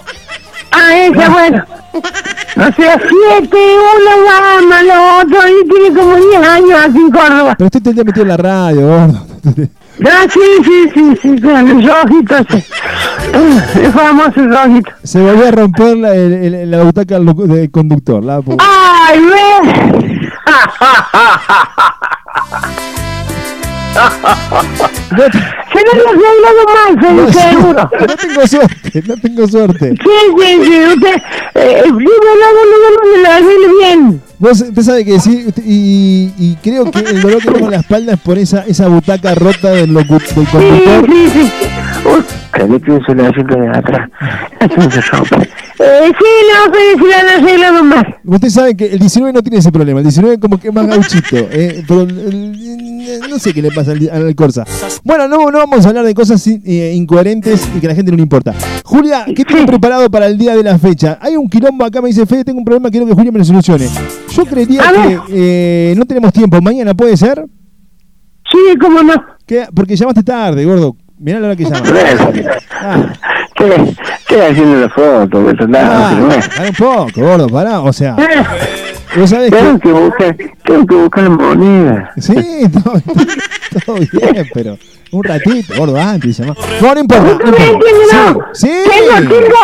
Ah, 0.70 0.96
esa, 0.96 1.28
bueno. 1.30 1.64
O 1.94 2.72
sea, 2.72 2.98
siete, 2.98 3.56
uno 3.56 4.12
gama, 4.26 4.82
lo 4.82 5.18
otro, 5.20 5.38
y 5.48 5.68
tiene 5.68 5.88
como 5.98 6.16
10 6.16 6.46
años 6.48 6.80
aquí 6.84 6.98
en 6.98 7.10
Córdoba. 7.10 7.54
Pero 7.56 7.66
usted 7.66 7.82
te 7.82 8.04
metido 8.04 8.22
en 8.22 8.28
la 8.28 8.36
radio, 8.36 8.80
gordo. 8.88 9.26
Ah, 10.06 10.26
sí, 10.32 10.40
sí, 10.64 10.90
sí, 10.94 11.18
sí, 11.22 11.40
con 11.40 11.84
los 11.84 11.94
ojitos. 12.04 12.46
sí. 12.50 12.64
Ah, 13.34 13.64
Es 13.82 13.92
famoso 13.92 14.40
el 14.40 14.52
ojito. 14.52 14.90
Se 15.02 15.20
volvió 15.20 15.48
a 15.48 15.50
romper 15.50 15.96
la, 15.96 16.14
el- 16.14 16.32
el- 16.54 16.70
la 16.70 16.82
butaca 16.82 17.18
del 17.18 17.70
conductor. 17.70 18.22
La, 18.24 18.40
¡Ay, 18.58 19.20
ve! 19.20 20.30
Se 25.08 25.84
me 25.84 26.02
lo 26.02 26.10
he 26.10 26.28
hablado 26.28 26.62
mal, 26.74 27.16
No, 27.16 27.26
se- 27.26 27.32
sí, 27.32 27.38
seguro. 27.50 27.90
no 28.08 28.16
tengo 28.16 28.46
suerte, 28.46 29.02
no 29.06 29.16
tengo 29.16 29.48
suerte. 29.48 29.90
Sí, 29.90 30.10
sí, 30.38 30.64
sí, 30.64 30.80
usted, 30.94 31.14
eh, 31.54 31.82
dime 31.84 31.94
luego, 31.96 32.60
luego, 32.64 33.00
luego, 33.02 33.22
lo 33.22 33.30
arregle 33.30 33.68
bien. 33.80 34.22
Vos, 34.38 34.60
usted 34.60 34.82
sabe 34.82 35.04
que 35.04 35.18
sí, 35.20 35.46
y, 35.64 36.32
y 36.38 36.56
creo 36.62 36.90
que 36.90 37.00
el 37.00 37.20
dolor 37.22 37.42
que 37.42 37.50
tengo 37.50 37.66
en 37.66 37.72
la 37.72 37.78
espalda 37.78 38.12
es 38.14 38.20
por 38.20 38.38
esa, 38.38 38.64
esa 38.66 38.88
butaca 38.88 39.34
rota 39.34 39.70
del, 39.70 39.90
locu- 39.92 40.18
del 40.20 40.46
Sí, 40.46 40.50
conductor. 40.50 41.06
sí, 41.06 41.30
sí. 41.30 41.52
Que 42.52 42.64
le 42.64 42.80
pienso 42.80 43.12
el 43.12 43.20
asiento 43.26 43.56
de 43.60 43.68
atrás. 43.68 44.08
Eso 44.60 44.90
se 44.90 45.00
rompe. 45.02 45.50
Eh, 45.80 46.10
sí, 46.18 46.24
no 46.54 46.74
sé 46.74 46.80
si 46.94 46.98
lo 46.98 47.14
han 47.14 47.42
arreglado 47.44 47.84
mal. 47.84 48.16
Usted 48.24 48.48
sabe 48.48 48.76
que 48.76 48.86
el 48.86 48.98
19 48.98 49.32
no 49.32 49.42
tiene 49.42 49.58
ese 49.58 49.70
problema, 49.70 50.00
el 50.00 50.04
19 50.06 50.38
como 50.40 50.58
que 50.58 50.68
es 50.68 50.74
más 50.74 50.86
gauchito, 50.86 51.36
eh, 51.52 51.84
pero 51.86 52.02
el- 52.02 52.58
no 53.30 53.38
sé 53.38 53.54
qué 53.54 53.62
le 53.62 53.70
pasa 53.70 53.92
al, 53.92 54.10
al 54.10 54.34
Corsa. 54.34 54.64
Bueno, 55.04 55.28
no, 55.28 55.50
no 55.50 55.58
vamos 55.58 55.84
a 55.86 55.88
hablar 55.88 56.04
de 56.04 56.12
cosas 56.14 56.44
eh, 56.46 56.92
incoherentes 56.94 57.68
y 57.76 57.80
que 57.80 57.86
a 57.86 57.90
la 57.90 57.94
gente 57.94 58.10
no 58.10 58.16
le 58.16 58.22
importa. 58.22 58.54
Julia, 58.84 59.24
¿qué 59.34 59.44
tiene 59.44 59.66
preparado 59.66 60.10
para 60.10 60.26
el 60.26 60.36
día 60.36 60.54
de 60.56 60.62
la 60.62 60.78
fecha? 60.78 61.18
Hay 61.20 61.36
un 61.36 61.48
quilombo 61.48 61.84
acá, 61.84 62.02
me 62.02 62.08
dice 62.08 62.26
Fede, 62.26 62.44
tengo 62.44 62.58
un 62.58 62.64
problema, 62.64 62.90
quiero 62.90 63.06
que 63.06 63.14
Julia 63.14 63.32
me 63.32 63.38
lo 63.38 63.44
solucione. 63.44 63.88
Yo 64.30 64.44
creería 64.44 64.82
que 64.92 65.18
eh, 65.30 65.94
no 65.96 66.04
tenemos 66.04 66.32
tiempo, 66.32 66.60
mañana 66.60 66.92
puede 66.94 67.16
ser. 67.16 67.44
Sí, 68.50 68.58
cómo 68.80 69.02
no. 69.02 69.14
¿Qué? 69.46 69.66
Porque 69.74 69.96
llamaste 69.96 70.22
tarde, 70.22 70.64
gordo. 70.64 70.96
Mirá 71.18 71.40
la 71.40 71.48
hora 71.48 71.56
que 71.56 71.64
llamas. 71.70 71.82
Ah, 72.80 73.14
Estoy, 73.58 73.96
estoy 74.20 74.40
haciendo 74.40 74.80
la 74.80 74.88
foto, 74.90 75.50
está 75.50 75.66
ah, 75.74 76.16
un 76.68 76.74
poco, 76.74 77.08
gordo, 77.16 77.48
pará. 77.48 77.80
O 77.80 77.92
sea, 77.92 78.14
vos 79.16 79.30
sabés 79.30 79.50
Tengo 79.50 79.74
que... 79.78 79.88
que 79.88 79.92
buscar, 79.92 80.36
tengo 80.64 80.86
que 80.86 80.94
buscar 80.94 81.30
moneda. 81.30 82.12
Sí, 82.18 82.34
todo, 82.72 83.00
todo 83.84 83.96
bien, 83.96 84.46
pero 84.54 84.78
un 85.10 85.24
ratito, 85.24 85.74
gordo, 85.76 85.96
antes 85.98 86.36
llamá. 86.38 86.54
No, 86.80 86.94
no 86.94 87.00
importa. 87.00 87.24
no 87.44 87.50
¿Me 87.50 87.66
importa. 87.66 88.32
no? 88.32 88.38
Sí, 88.52 88.68
Tengo, 88.68 89.16
sí. 89.16 89.26
tengo, 89.28 89.58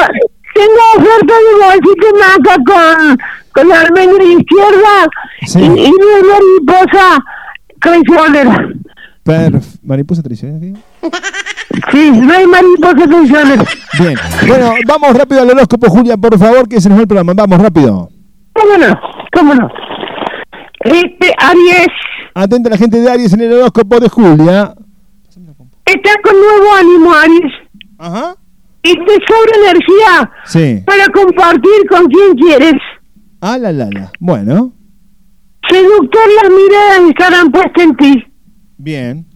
tengo 0.55 0.83
oferta 0.97 1.35
de 1.35 1.65
bolsita 1.65 2.07
de 2.07 2.13
maca 2.19 2.55
con, 2.67 3.19
con 3.53 3.69
la 3.69 3.81
almendra 3.81 4.25
izquierda 4.25 5.07
Sí. 5.47 5.61
y, 5.61 5.65
y 5.65 5.93
de 5.93 6.67
mariposa 6.67 7.25
traicionera. 7.81 8.69
Perf- 9.25 9.79
Mariposa 9.83 10.23
traicionera, 10.23 10.61
¿qué? 10.61 10.75
Sí, 11.91 12.11
no 12.11 12.33
hay 12.33 12.47
mariposa 12.47 12.95
traicionera. 13.07 13.65
Bien. 13.99 14.15
Bueno, 14.49 14.73
vamos 14.87 15.17
rápido 15.17 15.43
al 15.43 15.51
horóscopo, 15.51 15.89
Julia, 15.91 16.17
por 16.17 16.39
favor, 16.39 16.69
que 16.69 16.81
se 16.81 16.89
nos 16.89 16.99
va 16.99 17.03
el 17.03 17.09
programa. 17.09 17.33
Vamos, 17.35 17.61
rápido. 17.61 18.09
¿Cómo 18.53 18.79
no? 18.79 19.01
¿Cómo 19.33 19.55
no? 19.55 19.69
Este, 20.81 21.33
Aries, 21.39 21.89
Atenta 22.35 22.69
a 22.69 22.73
la 22.73 22.77
gente 22.79 23.01
de 23.01 23.11
Aries 23.11 23.33
en 23.33 23.41
el 23.43 23.53
horóscopo 23.53 24.01
de 24.01 24.09
Julia. 24.09 24.75
está 25.87 26.11
con 26.23 26.35
nuevo 26.35 26.75
ánimo, 26.79 27.13
Aries. 27.15 27.53
Ajá. 27.99 28.37
Y 28.83 28.93
te 28.93 29.15
sobra 29.27 29.57
energía 29.71 30.31
Sí. 30.45 30.83
para 30.85 31.07
compartir 31.09 31.89
con 31.89 32.05
quien 32.07 32.35
quieres. 32.35 32.75
Ah, 33.41 33.57
la, 33.59 33.73
la, 33.73 33.87
la. 33.91 34.11
Bueno, 34.21 34.73
Seductor, 35.71 36.23
las 36.43 36.51
miradas 36.51 37.09
estarán 37.11 37.51
puestas 37.51 37.83
en 37.85 37.97
ti. 37.97 38.25
bien. 38.77 39.27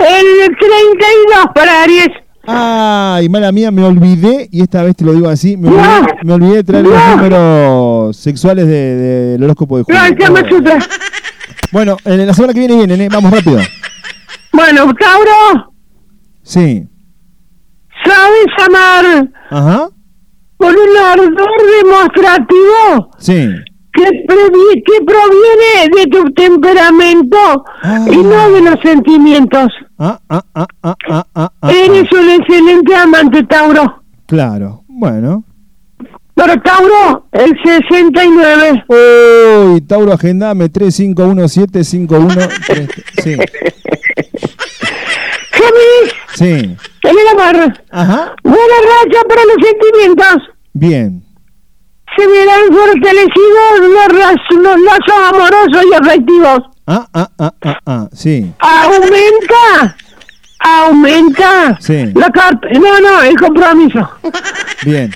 El 0.00 0.56
32 0.56 1.44
para 1.54 1.82
Aries. 1.82 2.08
Ay, 2.46 3.28
mala 3.28 3.52
mía, 3.52 3.70
me 3.70 3.84
olvidé, 3.84 4.48
y 4.50 4.62
esta 4.62 4.82
vez 4.82 4.96
te 4.96 5.04
lo 5.04 5.12
digo 5.12 5.28
así, 5.28 5.56
me 5.56 5.68
olvidé, 5.68 5.84
me 6.24 6.32
olvidé 6.32 6.54
de 6.56 6.64
traer 6.64 6.84
los 6.86 7.06
números 7.16 8.16
sexuales 8.16 8.66
de- 8.66 8.72
de- 8.96 9.26
del 9.32 9.44
horóscopo 9.44 9.76
de 9.78 9.84
No, 9.88 10.48
Sutra. 10.48 10.78
Bueno, 11.70 11.96
en 12.04 12.26
la 12.26 12.34
semana 12.34 12.52
que 12.54 12.60
viene 12.60 12.76
vienen, 12.76 13.00
¿eh? 13.02 13.08
Vamos 13.12 13.30
rápido. 13.30 13.60
Bueno, 14.52 14.92
Tauro, 14.94 15.72
Sí. 16.42 16.88
¿sabes 18.04 18.66
amar 18.66 19.28
Ajá. 19.50 19.88
con 20.56 20.74
un 20.74 20.96
ardor 20.96 21.50
demostrativo 21.82 23.10
Sí. 23.18 23.48
Que, 23.92 24.04
previ- 24.26 24.82
que 24.84 25.04
proviene 25.04 25.88
de 25.96 26.06
tu 26.10 26.24
temperamento 26.34 27.64
y 28.10 28.16
no 28.18 28.50
de 28.52 28.60
los 28.62 28.80
sentimientos? 28.82 29.68
Ah, 29.98 30.18
ah, 30.28 30.42
ah, 30.54 30.66
ah, 30.82 30.94
ah, 31.08 31.26
ah, 31.34 31.52
ah. 31.62 31.70
Eres 31.72 32.10
un 32.12 32.28
excelente 32.30 32.94
amante, 32.94 33.42
Tauro. 33.44 34.02
Claro. 34.26 34.82
Bueno. 34.88 35.44
Pero 36.34 36.54
Tauro, 36.62 37.26
el 37.32 37.54
69. 37.62 38.84
Uy, 38.88 39.80
Tauro, 39.82 40.12
agendame 40.12 40.68
351751. 40.70 42.30
Sí. 43.22 43.36
Géminis, 45.52 46.14
Sí. 46.34 46.48
en 47.02 47.18
el 47.18 47.28
amor. 47.38 47.72
Ajá. 47.90 48.34
Buena 48.42 48.58
racha 48.58 49.20
para 49.28 49.42
los 49.44 49.56
sentimientos. 49.68 50.36
Bien. 50.72 51.22
Se 52.16 52.26
verán 52.26 52.60
fortalecidos 52.72 53.80
los, 53.80 54.08
raz- 54.20 54.50
los 54.50 54.76
lazos 54.80 55.28
amorosos 55.28 55.84
y 55.90 55.94
afectivos. 55.94 56.58
Ah, 56.86 57.06
ah, 57.14 57.28
ah, 57.38 57.52
ah, 57.62 57.78
ah. 57.86 58.08
Sí. 58.12 58.52
Aumenta, 58.58 59.96
aumenta 60.58 61.78
Sí. 61.80 62.06
la 62.14 62.28
carta. 62.30 62.68
No, 62.74 63.00
no, 63.00 63.22
el 63.22 63.36
compromiso. 63.38 64.08
Bien. 64.84 65.10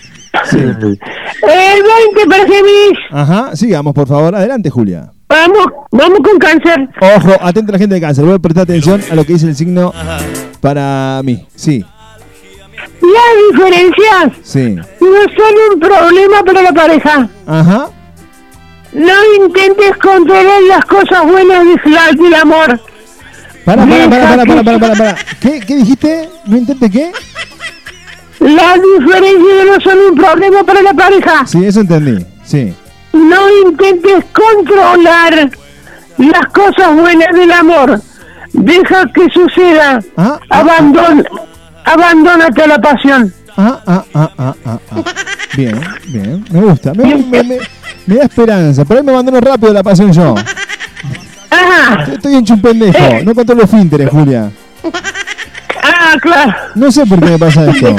El 0.52 1.82
20 1.82 2.26
percibís. 2.28 2.98
Ajá, 3.12 3.54
sigamos, 3.56 3.94
por 3.94 4.06
favor. 4.08 4.34
Adelante, 4.34 4.70
Julia. 4.70 5.10
Vamos, 5.28 5.66
vamos 5.90 6.18
con 6.22 6.38
cáncer. 6.38 6.88
Ojo, 7.00 7.32
atenta 7.40 7.70
a 7.70 7.72
la 7.72 7.78
gente 7.78 7.94
de 7.96 8.00
cáncer. 8.00 8.24
Voy 8.24 8.34
a 8.34 8.38
prestar 8.38 8.64
atención 8.64 9.00
a 9.10 9.14
lo 9.14 9.24
que 9.24 9.32
dice 9.34 9.46
el 9.48 9.56
signo 9.56 9.92
para 10.60 11.20
mí. 11.24 11.46
Sí, 11.54 11.84
Las 13.00 13.52
diferencias 13.52 14.32
sí. 14.42 14.74
no 14.74 14.82
son 15.36 15.54
un 15.72 15.80
problema 15.80 16.42
para 16.44 16.62
la 16.62 16.72
pareja. 16.72 17.28
Ajá. 17.46 17.88
No 18.92 19.12
intentes 19.44 19.96
controlar 19.98 20.62
las 20.68 20.84
cosas 20.84 21.24
buenas 21.26 21.64
de 21.64 21.90
la- 21.90 22.12
del 22.12 22.34
amor. 22.34 22.80
Para, 23.64 23.84
para, 23.86 24.08
para, 24.10 24.44
para, 24.44 24.62
para, 24.62 24.78
para, 24.78 24.94
para. 24.94 25.16
¿Qué, 25.40 25.60
¿Qué 25.60 25.76
dijiste? 25.76 26.28
¿No 26.46 26.56
intente 26.58 26.90
qué? 26.90 27.10
Las 28.40 28.74
diferencias 28.98 29.66
no 29.66 29.80
son 29.80 29.98
un 30.10 30.14
problema 30.16 30.64
para 30.64 30.82
la 30.82 30.92
pareja. 30.94 31.46
Sí, 31.46 31.64
eso 31.64 31.80
entendí. 31.80 32.24
Sí. 32.44 32.74
No 33.12 33.48
intentes 33.66 34.24
controlar 34.32 35.50
las 36.18 36.46
cosas 36.52 36.94
buenas 36.94 37.28
del 37.32 37.50
amor. 37.52 38.00
Deja 38.52 39.04
que 39.14 39.28
suceda. 39.30 40.00
Ah, 40.16 40.38
Abandona, 40.50 41.24
abandónate 41.84 42.62
a 42.62 42.66
la 42.66 42.78
pasión. 42.80 43.32
Ah, 43.56 43.80
ah, 43.86 44.04
ah, 44.14 44.30
ah, 44.38 44.54
ah, 44.66 44.78
ah. 44.90 45.02
Bien, 45.56 45.80
bien. 46.08 46.44
Me 46.50 46.60
gusta. 46.60 46.92
Me, 46.94 47.14
me, 47.16 47.42
me- 47.44 47.58
me 48.06 48.16
da 48.16 48.24
esperanza. 48.24 48.84
Por 48.84 48.96
ahí 48.96 49.02
me 49.02 49.12
abandono 49.12 49.40
rápido 49.40 49.72
la 49.72 49.82
pasión 49.82 50.12
yo. 50.12 50.34
Ajá. 51.50 52.04
Estoy 52.12 52.36
hecho 52.36 52.54
un 52.54 52.60
pendejo. 52.62 52.98
No 53.24 53.34
controlo 53.34 53.62
los 53.62 53.70
finteres, 53.70 54.10
Julia. 54.10 54.50
Ah, 55.82 56.16
claro. 56.20 56.52
No 56.74 56.90
sé 56.90 57.06
por 57.06 57.20
qué 57.20 57.30
me 57.30 57.38
pasa 57.38 57.70
esto. 57.70 57.96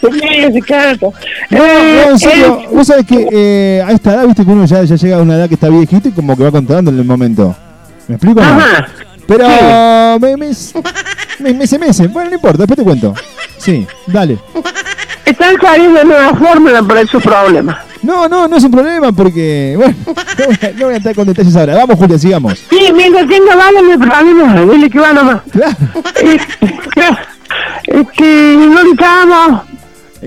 No, 0.00 0.08
Eh, 0.10 2.04
no, 2.06 2.12
en 2.12 2.18
serio. 2.18 2.58
eh, 2.60 2.68
Vos 2.72 2.86
sabés 2.86 3.04
que 3.06 3.28
eh, 3.32 3.82
a 3.84 3.90
esta 3.92 4.14
edad, 4.14 4.26
viste 4.26 4.44
que 4.44 4.50
uno 4.50 4.64
ya, 4.64 4.82
ya 4.84 4.94
llega 4.96 5.16
a 5.16 5.22
una 5.22 5.34
edad 5.36 5.48
que 5.48 5.54
está 5.54 5.68
viejito 5.68 6.08
y 6.08 6.12
como 6.12 6.36
que 6.36 6.44
va 6.44 6.50
controlando 6.50 6.90
en 6.90 6.98
el 6.98 7.04
momento. 7.04 7.54
¿Me 8.06 8.14
explico? 8.16 8.40
no? 8.40 8.58
Pero 9.26 9.46
Sí. 9.46 10.20
me, 10.20 10.36
me, 10.36 10.46
me, 11.40 11.66
se 11.66 11.78
mece. 11.78 12.06
Bueno, 12.08 12.30
no 12.30 12.36
importa, 12.36 12.58
después 12.58 12.76
te 12.76 12.84
cuento. 12.84 13.14
Sí, 13.58 13.86
dale. 14.06 14.38
Están 15.24 15.56
saliendo 15.60 16.04
nuevas 16.04 16.38
fórmulas 16.38 16.82
para 16.84 17.00
esos 17.02 17.22
problemas. 17.22 17.76
No, 18.02 18.28
no, 18.28 18.46
no 18.46 18.56
es 18.56 18.64
un 18.64 18.70
problema 18.70 19.12
porque, 19.12 19.74
bueno, 19.76 19.94
no 20.06 20.14
voy 20.46 20.58
a, 20.62 20.70
no 20.72 20.84
voy 20.86 20.94
a 20.94 20.96
entrar 20.96 21.14
con 21.14 21.26
detalles 21.26 21.56
ahora. 21.56 21.76
Vamos, 21.76 21.96
Julia, 21.96 22.18
sigamos. 22.18 22.58
Sí, 22.70 22.92
mientras 22.94 23.28
tenga 23.28 23.54
no 23.54 23.62
hay 23.62 23.98
problema. 23.98 24.72
Dile 24.72 24.90
que 24.90 24.98
va 24.98 25.12
nomás. 25.12 25.40
Claro. 25.50 25.76
Este, 27.86 28.52
¿dónde 28.52 28.90
estábamos? 28.92 29.62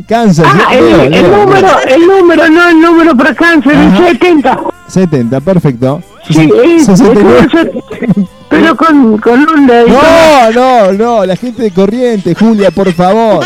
Cáncer. 0.08 0.46
Ah, 0.48 0.68
Leo, 0.74 1.02
el, 1.04 1.14
el 1.14 1.22
Leo. 1.24 1.38
número, 1.46 1.68
el 1.88 2.08
número, 2.08 2.50
no 2.50 2.70
el 2.70 2.80
número 2.82 3.16
para 3.18 3.34
cáncer, 3.36 3.74
el 3.74 3.98
70. 3.98 4.60
70, 4.88 5.40
perfecto. 5.42 6.02
Sí, 6.30 6.50
eh, 6.64 6.80
69. 6.84 7.48
es- 7.54 8.26
pero 8.50 8.76
con, 8.76 9.18
con 9.20 9.40
un 9.50 9.66
dedito. 9.68 9.98
No, 10.02 10.52
no, 10.52 10.92
no, 10.94 11.26
la 11.26 11.36
gente 11.36 11.64
de 11.64 11.72
corriente, 11.72 12.36
Julia, 12.36 12.70
por 12.72 12.92
favor. 12.94 13.46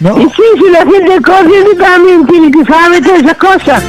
No. 0.00 0.16
Y 0.18 0.22
sí, 0.26 0.42
si 0.64 0.70
la 0.70 0.80
gente 0.84 1.20
corriente 1.22 1.74
también 1.76 2.24
tiene 2.26 2.50
que 2.52 2.64
saber 2.64 3.02
todas 3.02 3.20
esas 3.22 3.36
cosas. 3.36 3.82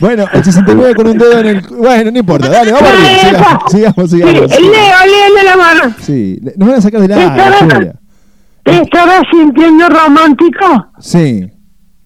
Bueno, 0.00 0.24
el 0.32 0.44
69 0.44 0.94
con 0.94 1.06
un 1.08 1.18
dedo 1.18 1.38
en 1.38 1.46
el. 1.46 1.60
Bueno, 1.62 2.10
no 2.10 2.18
importa, 2.18 2.48
dale, 2.48 2.72
vamos 2.72 2.88
arriba. 2.90 3.60
Sigamos, 3.68 3.70
sigamos, 3.70 4.10
Sí, 4.10 4.16
sigamos. 4.16 4.52
el 4.52 4.62
Leo, 4.62 4.72
Leo 5.06 5.34
de 5.36 5.42
la 5.44 5.56
mano. 5.56 5.94
Sí, 6.00 6.38
nos 6.56 6.68
van 6.68 6.78
a 6.78 6.82
sacar 6.82 7.00
de 7.00 7.08
la 7.08 7.16
Estará- 7.16 7.58
Julia. 7.74 7.92
¿Te 8.64 8.80
estarás 8.82 9.22
sintiendo 9.30 9.88
romántico? 9.88 10.88
Sí. 10.98 11.46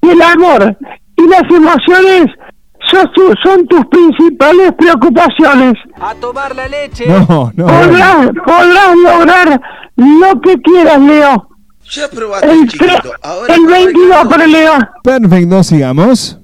Y 0.03 0.09
el 0.09 0.23
amor 0.23 0.77
y 1.17 1.29
las 1.29 1.43
emociones 1.51 2.27
son, 2.91 3.07
tu- 3.15 3.35
son 3.43 3.67
tus 3.67 3.85
principales 3.87 4.73
preocupaciones. 4.79 5.75
A 6.01 6.15
tomar 6.15 6.55
la 6.55 6.69
leche. 6.69 7.07
No, 7.07 7.51
no. 7.55 7.67
Podrás, 7.67 8.29
podrás 8.47 8.97
lograr 8.97 9.61
lo 9.97 10.41
que 10.41 10.57
quieras, 10.63 11.01
Leo. 11.01 11.49
Ya 11.91 12.09
probaste, 12.09 12.51
El, 12.51 12.69
chiquito. 12.69 13.13
Ahora 13.23 13.55
el 13.55 13.67
22 13.67 14.27
para 14.29 14.47
Leo. 14.47 14.73
Perfecto, 15.03 15.63
sigamos. 15.63 16.39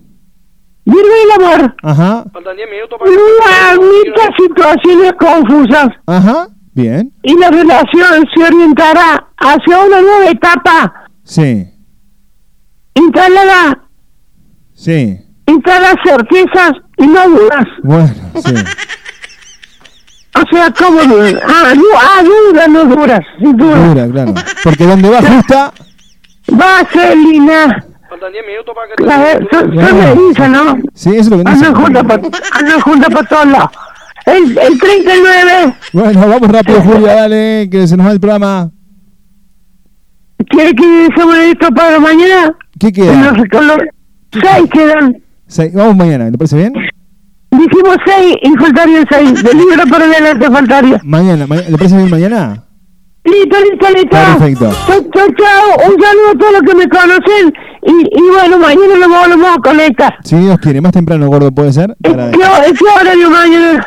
Virgo 0.87 1.01
del 1.09 1.45
amor. 1.45 1.75
Ajá, 1.83 2.25
No 2.35 2.51
admita 3.71 4.37
situaciones 4.39 5.13
confusas 5.19 5.89
ajá, 6.07 6.49
bien. 6.75 7.13
y 7.23 7.37
la 7.39 7.51
relación 7.51 8.25
se 8.35 8.45
orientará 8.45 9.27
hacia 9.39 9.79
una 9.79 10.01
nueva 10.01 10.31
etapa. 10.31 11.05
Sí, 11.23 11.67
Instalará, 12.95 13.79
sí. 14.75 15.19
instala 15.47 15.95
certezas 16.05 16.73
y 16.99 17.07
no 17.07 17.29
dudas. 17.29 17.65
Bueno, 17.83 18.15
sí. 18.45 18.55
O 20.37 20.43
sea, 20.51 20.71
¿cómo 20.77 21.03
dudas? 21.03 21.35
Ah, 21.47 21.73
du- 21.75 21.83
ah, 21.97 22.23
dudas, 22.23 22.69
no 22.69 22.85
duras, 22.85 23.21
sin 23.41 23.57
duda. 23.57 23.87
Dura, 23.89 24.09
claro. 24.09 24.35
Porque 24.65 24.85
donde 24.87 25.09
va 25.11 25.23
justa. 25.23 25.73
Vaselina. 26.49 27.85
La- 28.99 29.39
Son 29.51 29.75
son 29.75 29.99
mellizas, 29.99 30.51
¿no? 30.51 30.77
Sí, 30.95 31.11
eso 31.11 31.21
es 31.21 31.29
lo 31.31 31.37
que 31.39 31.51
dice. 31.51 31.67
Andan 31.67 31.75
juntas 31.83 32.05
para 32.05 32.23
andan 32.53 32.81
juntas 32.81 33.09
para 33.13 33.29
todos 33.29 33.47
lados. 33.47 33.71
El, 34.27 34.57
el 34.59 34.79
39, 34.79 35.75
Bueno, 35.93 36.29
vamos 36.29 36.49
rápido, 36.51 36.81
Julia, 36.83 37.15
dale, 37.15 37.69
que 37.71 37.87
se 37.87 37.97
nos 37.97 38.07
va 38.07 38.13
el 38.13 38.21
programa. 38.21 38.71
¿quiere 40.49 40.75
que 40.75 40.87
dejemos 40.87 41.37
esto 41.39 41.69
para 41.75 41.99
mañana? 42.01 42.55
¿Qué 42.79 42.93
queda? 42.93 43.35
con 43.51 43.67
los 43.67 43.79
seis 44.33 44.71
quedan. 44.73 45.17
Seis- 45.47 45.73
Vamos 45.75 45.97
mañana, 45.97 46.31
¿le 46.31 46.39
parece 46.39 46.57
bien? 46.57 46.73
Dijimos 47.51 47.97
seis 48.07 48.37
y 48.43 48.51
faltarían 48.59 49.07
seis. 49.11 49.43
De 49.43 49.53
libro 49.55 49.83
para 49.91 50.05
adelante 50.07 50.51
faltaría. 50.51 51.01
Mañana, 51.05 51.47
ma- 51.47 51.57
¿le 51.57 51.77
parece 51.77 51.97
bien 51.97 52.11
mañana? 52.11 52.63
Listo, 53.25 53.57
listo, 53.59 53.89
listo. 53.95 54.11
Perfecto. 54.11 54.71
Chao, 54.87 55.01
chao, 55.15 55.27
chao. 55.39 55.89
Un 55.91 56.03
saludo 56.03 56.29
a 56.35 56.39
todos 56.39 56.53
los 56.53 56.63
que 56.63 56.75
me 56.75 56.89
conocen. 56.89 57.55
Y, 57.87 58.19
y 58.19 58.31
bueno, 58.33 58.59
mañana 58.59 58.97
nos 59.07 59.09
volvemos 59.09 59.57
a 59.57 59.61
conectar. 59.61 60.15
Si 60.25 60.37
Dios 60.37 60.59
quiere, 60.59 60.81
más 60.81 60.93
temprano, 60.93 61.27
gordo, 61.29 61.51
puede 61.53 61.73
ser. 61.73 61.97
¿Qué, 62.03 62.11
qué 62.13 63.01
horario 63.01 63.31
mañana? 63.31 63.87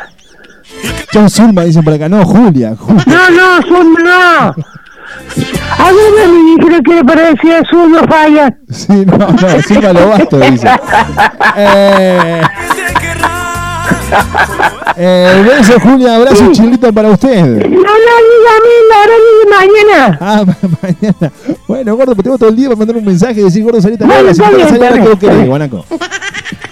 Chao, 1.12 1.28
Zulma, 1.28 1.64
dicen 1.64 1.82
por 1.82 1.92
acá. 1.94 2.08
No, 2.08 2.24
Julia. 2.24 2.74
Julia. 2.78 3.04
No, 3.06 3.30
no, 3.30 3.62
son 3.66 3.94
no. 3.94 4.54
Alguna 5.78 6.26
me 6.26 6.56
dijeron 6.56 6.82
que 6.82 7.04
para 7.04 7.22
decir 7.30 7.52
eso 7.52 7.88
no 7.88 8.04
falla. 8.04 8.56
Sí, 8.70 9.04
no, 9.06 9.16
no, 9.16 9.62
Zulma 9.62 9.92
lo 9.92 10.08
basto, 10.08 10.38
dice. 10.38 10.68
Eh, 11.60 12.42
eh, 14.96 15.44
beso, 15.46 15.78
Julia, 15.80 16.16
abrazo 16.16 16.44
y 16.46 16.52
chilito 16.52 16.92
para 16.92 17.10
usted. 17.10 17.44
No, 17.44 17.56
no, 17.58 17.62
dígame 17.68 18.74
la 18.88 18.96
hora 19.02 19.14
de 19.18 19.48
mañana. 19.56 20.18
Ah, 20.20 20.44
ma- 20.46 20.56
mañana. 20.82 21.32
Bueno, 21.66 21.96
gordo, 21.96 22.14
pues 22.14 22.24
tengo 22.24 22.38
todo 22.38 22.48
el 22.50 22.56
día 22.56 22.66
para 22.68 22.78
mandar 22.78 22.96
un 22.96 23.04
mensaje 23.04 23.40
y 23.40 23.44
decir, 23.44 23.62
gordo, 23.62 23.80
salí. 23.80 23.96
Bueno, 23.96 24.14
Si 24.34 24.40
está 24.40 24.48
te 24.50 24.56
bien, 24.56 24.66
vas 24.66 24.72
a 24.72 24.76
salir 24.76 24.84
está 24.84 24.86
ahora, 24.86 24.94
bien, 24.96 25.04
¿qué 25.04 25.12
está 25.12 25.32
querés, 25.32 25.46
guanaco? 25.48 25.84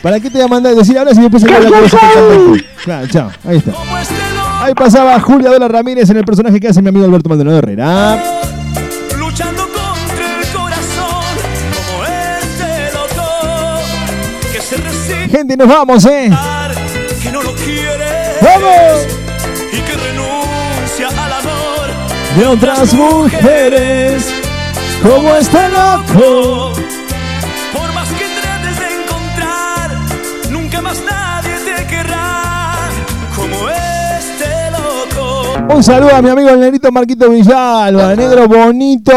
¿Para 0.03 0.21
qué 0.21 0.31
te 0.31 0.39
voy 0.39 0.43
a 0.47 0.49
mandar 0.49 0.75
decir 0.75 0.99
ahora 0.99 1.15
si 1.15 1.21
después 1.21 1.43
se 1.43 1.49
la 1.51 1.69
cosa. 1.69 1.99
Claro, 2.85 3.07
chao, 3.09 3.31
ahí 3.47 3.57
está. 3.59 3.73
Ahí 4.63 4.75
pasaba 4.75 5.19
Julia 5.21 5.51
Dola 5.51 5.69
Ramírez 5.69 6.09
en 6.11 6.17
el 6.17 6.25
personaje 6.25 6.59
que 6.61 6.69
hace 6.69 6.81
mi 6.83 6.89
amigo 6.89 7.05
Alberto 7.05 7.29
Maldonado 7.29 7.59
Herrera. 7.59 8.23
luchando 9.19 9.63
contra 9.63 10.41
el 10.41 10.47
corazón 10.57 11.37
como 11.75 12.05
este 12.05 12.93
loco 12.95 13.29
que 14.53 14.61
se 14.61 14.77
resiste 14.77 15.29
Gente, 15.29 15.57
nos 15.57 15.69
vamos, 15.69 16.05
¿eh? 16.07 16.31
¡Vamos! 18.43 19.07
y 19.73 19.81
que 19.81 19.93
renuncia 19.95 21.09
al 21.09 21.33
amor 21.33 21.91
De 22.39 22.47
otras 22.47 22.93
mujeres, 22.95 24.29
como 25.03 25.35
este 25.35 25.59
loco. 25.69 26.73
por 27.73 27.93
más 27.95 28.09
que 28.11 28.25
trates 28.41 28.79
de 28.79 29.03
encontrar 29.03 29.91
nunca 30.51 30.81
más 30.83 31.01
nadie 31.01 31.55
te 31.65 31.87
querrá 31.87 32.89
como 33.35 33.69
este 33.69 34.71
loco 34.71 35.75
Un 35.75 35.83
saludo 35.83 36.15
a 36.17 36.23
mi 36.23 36.31
amigo 36.31 36.51
el 36.51 36.61
negrito 36.61 36.93
Marquito 36.93 37.31
Villalba, 37.31 38.15
negro 38.17 38.47
bonito. 38.49 39.13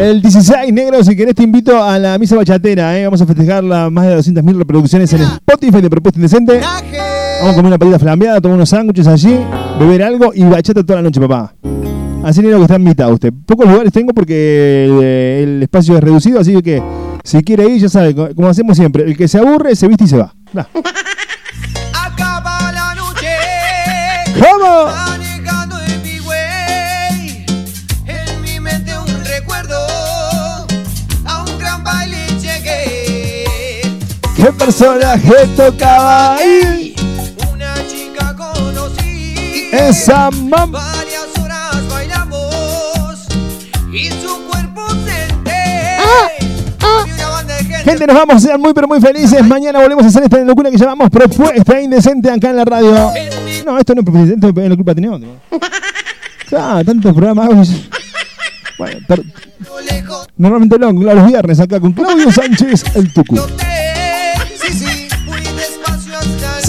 El 0.00 0.22
16 0.22 0.72
negro, 0.72 1.04
si 1.04 1.14
querés 1.14 1.34
te 1.34 1.42
invito 1.42 1.82
a 1.82 1.98
la 1.98 2.18
misa 2.18 2.34
bachatera, 2.34 2.98
¿eh? 2.98 3.04
vamos 3.04 3.20
a 3.20 3.26
festejar 3.26 3.62
las 3.62 3.90
más 3.92 4.06
de 4.06 4.16
200.000 4.18 4.56
reproducciones 4.58 5.12
en 5.12 5.20
Spotify 5.20 5.82
de 5.82 5.90
Propuesta 5.90 6.18
Indecente. 6.18 6.58
Vamos 6.58 7.52
a 7.52 7.56
comer 7.56 7.66
una 7.66 7.78
patita 7.78 7.98
flambeada, 7.98 8.40
tomar 8.40 8.56
unos 8.56 8.68
sándwiches 8.70 9.06
allí, 9.06 9.38
beber 9.78 10.02
algo 10.02 10.32
y 10.34 10.42
bachata 10.44 10.82
toda 10.82 10.96
la 10.96 11.02
noche, 11.02 11.20
papá. 11.20 11.54
Así 12.24 12.40
negro 12.40 12.56
que 12.58 12.62
está 12.62 12.76
invitado 12.76 13.12
usted. 13.12 13.30
Pocos 13.46 13.66
lugares 13.68 13.92
tengo 13.92 14.14
porque 14.14 14.84
el, 14.86 15.02
el 15.04 15.62
espacio 15.64 15.96
es 15.98 16.02
reducido, 16.02 16.40
así 16.40 16.60
que 16.62 16.82
si 17.22 17.42
quiere 17.42 17.66
ir, 17.68 17.80
ya 17.82 17.88
sabe, 17.90 18.14
co- 18.14 18.34
como 18.34 18.48
hacemos 18.48 18.76
siempre, 18.78 19.04
el 19.04 19.14
que 19.16 19.28
se 19.28 19.38
aburre, 19.38 19.76
se 19.76 19.86
viste 19.86 20.04
y 20.04 20.08
se 20.08 20.16
va. 20.16 20.34
Va. 20.56 20.66
acaba 22.06 22.72
la 22.72 22.94
noche 22.94 23.28
¡Vamos! 24.40 24.94
¿Qué 34.50 34.56
personaje 34.64 35.32
tocaba 35.56 36.34
ahí? 36.34 36.92
Una 37.52 37.72
chica 37.86 38.34
conocí. 38.34 39.68
Esa 39.70 40.28
mam. 40.32 40.72
Varias 40.72 41.28
horas 41.40 41.88
bailamos. 41.88 43.28
Y 43.92 44.08
su 44.10 44.42
cuerpo 44.50 44.88
senté. 45.06 45.98
Banda 46.80 47.56
de 47.58 47.64
gente. 47.64 48.06
Nos 48.08 48.16
vamos 48.16 48.36
a 48.36 48.40
ser 48.40 48.58
muy 48.58 48.74
pero 48.74 48.88
muy 48.88 49.00
felices. 49.00 49.40
Mañana 49.46 49.78
volvemos 49.78 50.04
a 50.04 50.08
hacer 50.08 50.24
esta 50.24 50.38
locura 50.38 50.68
que 50.72 50.78
llamamos 50.78 51.10
Propuesta 51.10 51.80
Indecente 51.80 52.28
acá 52.28 52.50
en 52.50 52.56
la 52.56 52.64
radio. 52.64 53.12
No, 53.64 53.78
esto 53.78 53.94
no 53.94 54.00
es 54.00 54.04
Propuesta 54.04 54.32
Indecente, 54.34 54.62
es 54.64 54.68
la 54.68 54.74
culpa 54.76 54.94
tenía 54.96 55.12
otro. 55.12 55.28
Ah, 56.52 56.82
tantos 56.84 57.14
programas. 57.14 57.68
Bueno, 58.76 58.98
per- 59.06 59.22
normalmente 60.36 60.78
lo 60.80 60.88
hago 60.88 61.00
los 61.04 61.26
viernes 61.28 61.60
acá 61.60 61.78
con 61.78 61.92
Claudio 61.92 62.32
Sánchez, 62.32 62.82
el 62.96 63.12
Tucu. 63.12 63.36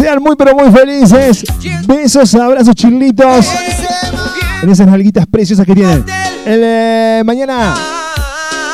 Sean 0.01 0.23
muy 0.23 0.35
pero 0.35 0.55
muy 0.55 0.71
felices. 0.71 1.43
Besos, 1.85 2.33
abrazos, 2.33 2.73
chilitos. 2.73 3.47
En 4.63 4.69
esas 4.69 4.87
nalguitas 4.87 5.27
preciosas 5.27 5.63
que 5.63 5.75
tienen. 5.75 6.03
Eh, 6.43 7.21
mañana. 7.23 7.75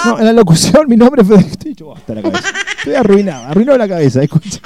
No, 0.06 0.20
en 0.20 0.26
la 0.26 0.32
locución, 0.32 0.86
mi 0.88 0.96
nombre 0.96 1.24
la 1.28 2.22
cabeza. 2.22 2.44
Estoy 2.78 2.96
arruinado, 2.96 3.48
arruinado 3.48 3.78
la 3.78 3.90
cabeza, 3.90 4.24
escucha. 4.24 4.60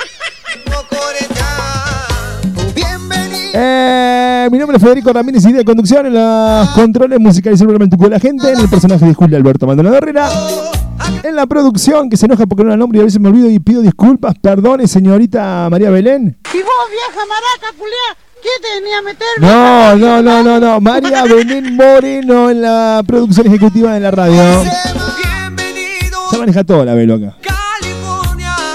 Eh, 3.53 4.47
mi 4.51 4.57
nombre 4.57 4.77
es 4.77 4.83
Federico 4.83 5.11
Ramírez 5.11 5.45
y 5.45 5.51
de 5.53 5.65
conducción 5.65 6.05
en 6.05 6.13
los 6.13 6.69
controles 6.69 7.19
musicales 7.19 7.59
y 7.59 7.63
el 7.63 7.89
de 7.89 8.09
la 8.09 8.19
gente, 8.19 8.51
en 8.51 8.59
el 8.59 8.69
personaje 8.69 9.05
de 9.05 9.13
Julio 9.13 9.37
Alberto 9.37 9.67
Maldonado 9.67 9.97
Herrera, 9.97 10.29
en 11.23 11.35
la 11.35 11.45
producción 11.45 12.09
que 12.09 12.15
se 12.17 12.25
enoja 12.27 12.45
porque 12.45 12.63
no 12.63 12.69
era 12.69 12.75
el 12.75 12.79
nombre 12.79 12.99
y 12.99 13.01
a 13.01 13.05
veces 13.05 13.19
me 13.19 13.27
olvido 13.29 13.49
y 13.49 13.59
pido 13.59 13.81
disculpas, 13.81 14.35
perdone 14.41 14.87
señorita 14.87 15.67
María 15.69 15.89
Belén. 15.89 16.37
Y 16.53 16.57
vos, 16.57 16.65
vieja 16.89 17.25
maraca, 17.27 17.77
culiá, 17.77 18.17
¿qué 18.41 18.49
te 18.61 18.79
venía 18.79 18.97
a 18.97 19.01
meter? 19.01 19.27
No, 19.39 19.95
no, 19.97 20.21
no, 20.21 20.43
no, 20.43 20.59
no, 20.59 20.79
María 20.81 21.23
Belén 21.25 21.75
Moreno 21.75 22.49
en 22.49 22.61
la 22.61 23.03
producción 23.05 23.47
ejecutiva 23.47 23.93
de 23.93 23.99
la 23.99 24.11
radio. 24.11 24.41
Se 26.31 26.37
maneja 26.37 26.63
todo 26.63 26.85
la 26.85 26.93
velo 26.93 27.15
acá. 27.15 27.35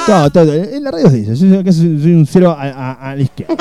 Todo, 0.07 0.31
todo, 0.31 0.53
en 0.55 0.85
la 0.85 0.91
radio 0.93 1.07
es 1.07 1.12
de 1.12 1.18
ella, 1.20 1.35
yo 1.35 1.61
acá 1.61 1.72
soy, 1.72 1.99
soy 2.01 2.12
un 2.12 2.27
cero 2.27 2.55
a, 2.57 2.62
a- 2.62 3.11
a 3.11 3.16
la 3.16 3.22
izquierda. 3.22 3.57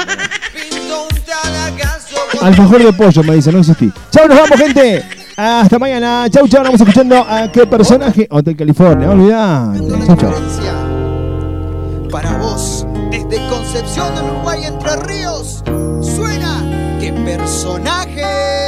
Alfajor 2.45 2.83
de 2.83 2.93
pollo, 2.93 3.23
me 3.23 3.33
dice, 3.33 3.51
no 3.51 3.57
existí. 3.57 3.91
Chau, 4.11 4.27
nos 4.27 4.37
vamos, 4.37 4.59
gente. 4.59 5.03
Hasta 5.35 5.79
mañana. 5.79 6.27
Chau, 6.29 6.47
chau. 6.47 6.63
Vamos 6.63 6.79
escuchando 6.79 7.15
a 7.27 7.51
qué 7.51 7.65
personaje. 7.65 8.27
Hotel 8.29 8.55
California, 8.55 9.09
olvidate. 9.09 9.79
Chau, 10.05 10.15
chau. 10.15 10.31
Para 12.11 12.37
vos, 12.37 12.85
desde 13.09 13.37
Concepción 13.49 14.13
del 14.13 14.25
Uruguay, 14.25 14.63
Entre 14.63 14.95
Ríos, 15.07 15.63
suena 16.01 16.61
que 16.99 17.11
personajes. 17.13 18.64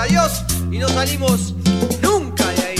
a 0.00 0.06
Dios 0.06 0.44
y 0.70 0.78
no 0.78 0.88
salimos 0.88 1.54
nunca 2.00 2.46
de 2.46 2.62
ahí. 2.62 2.76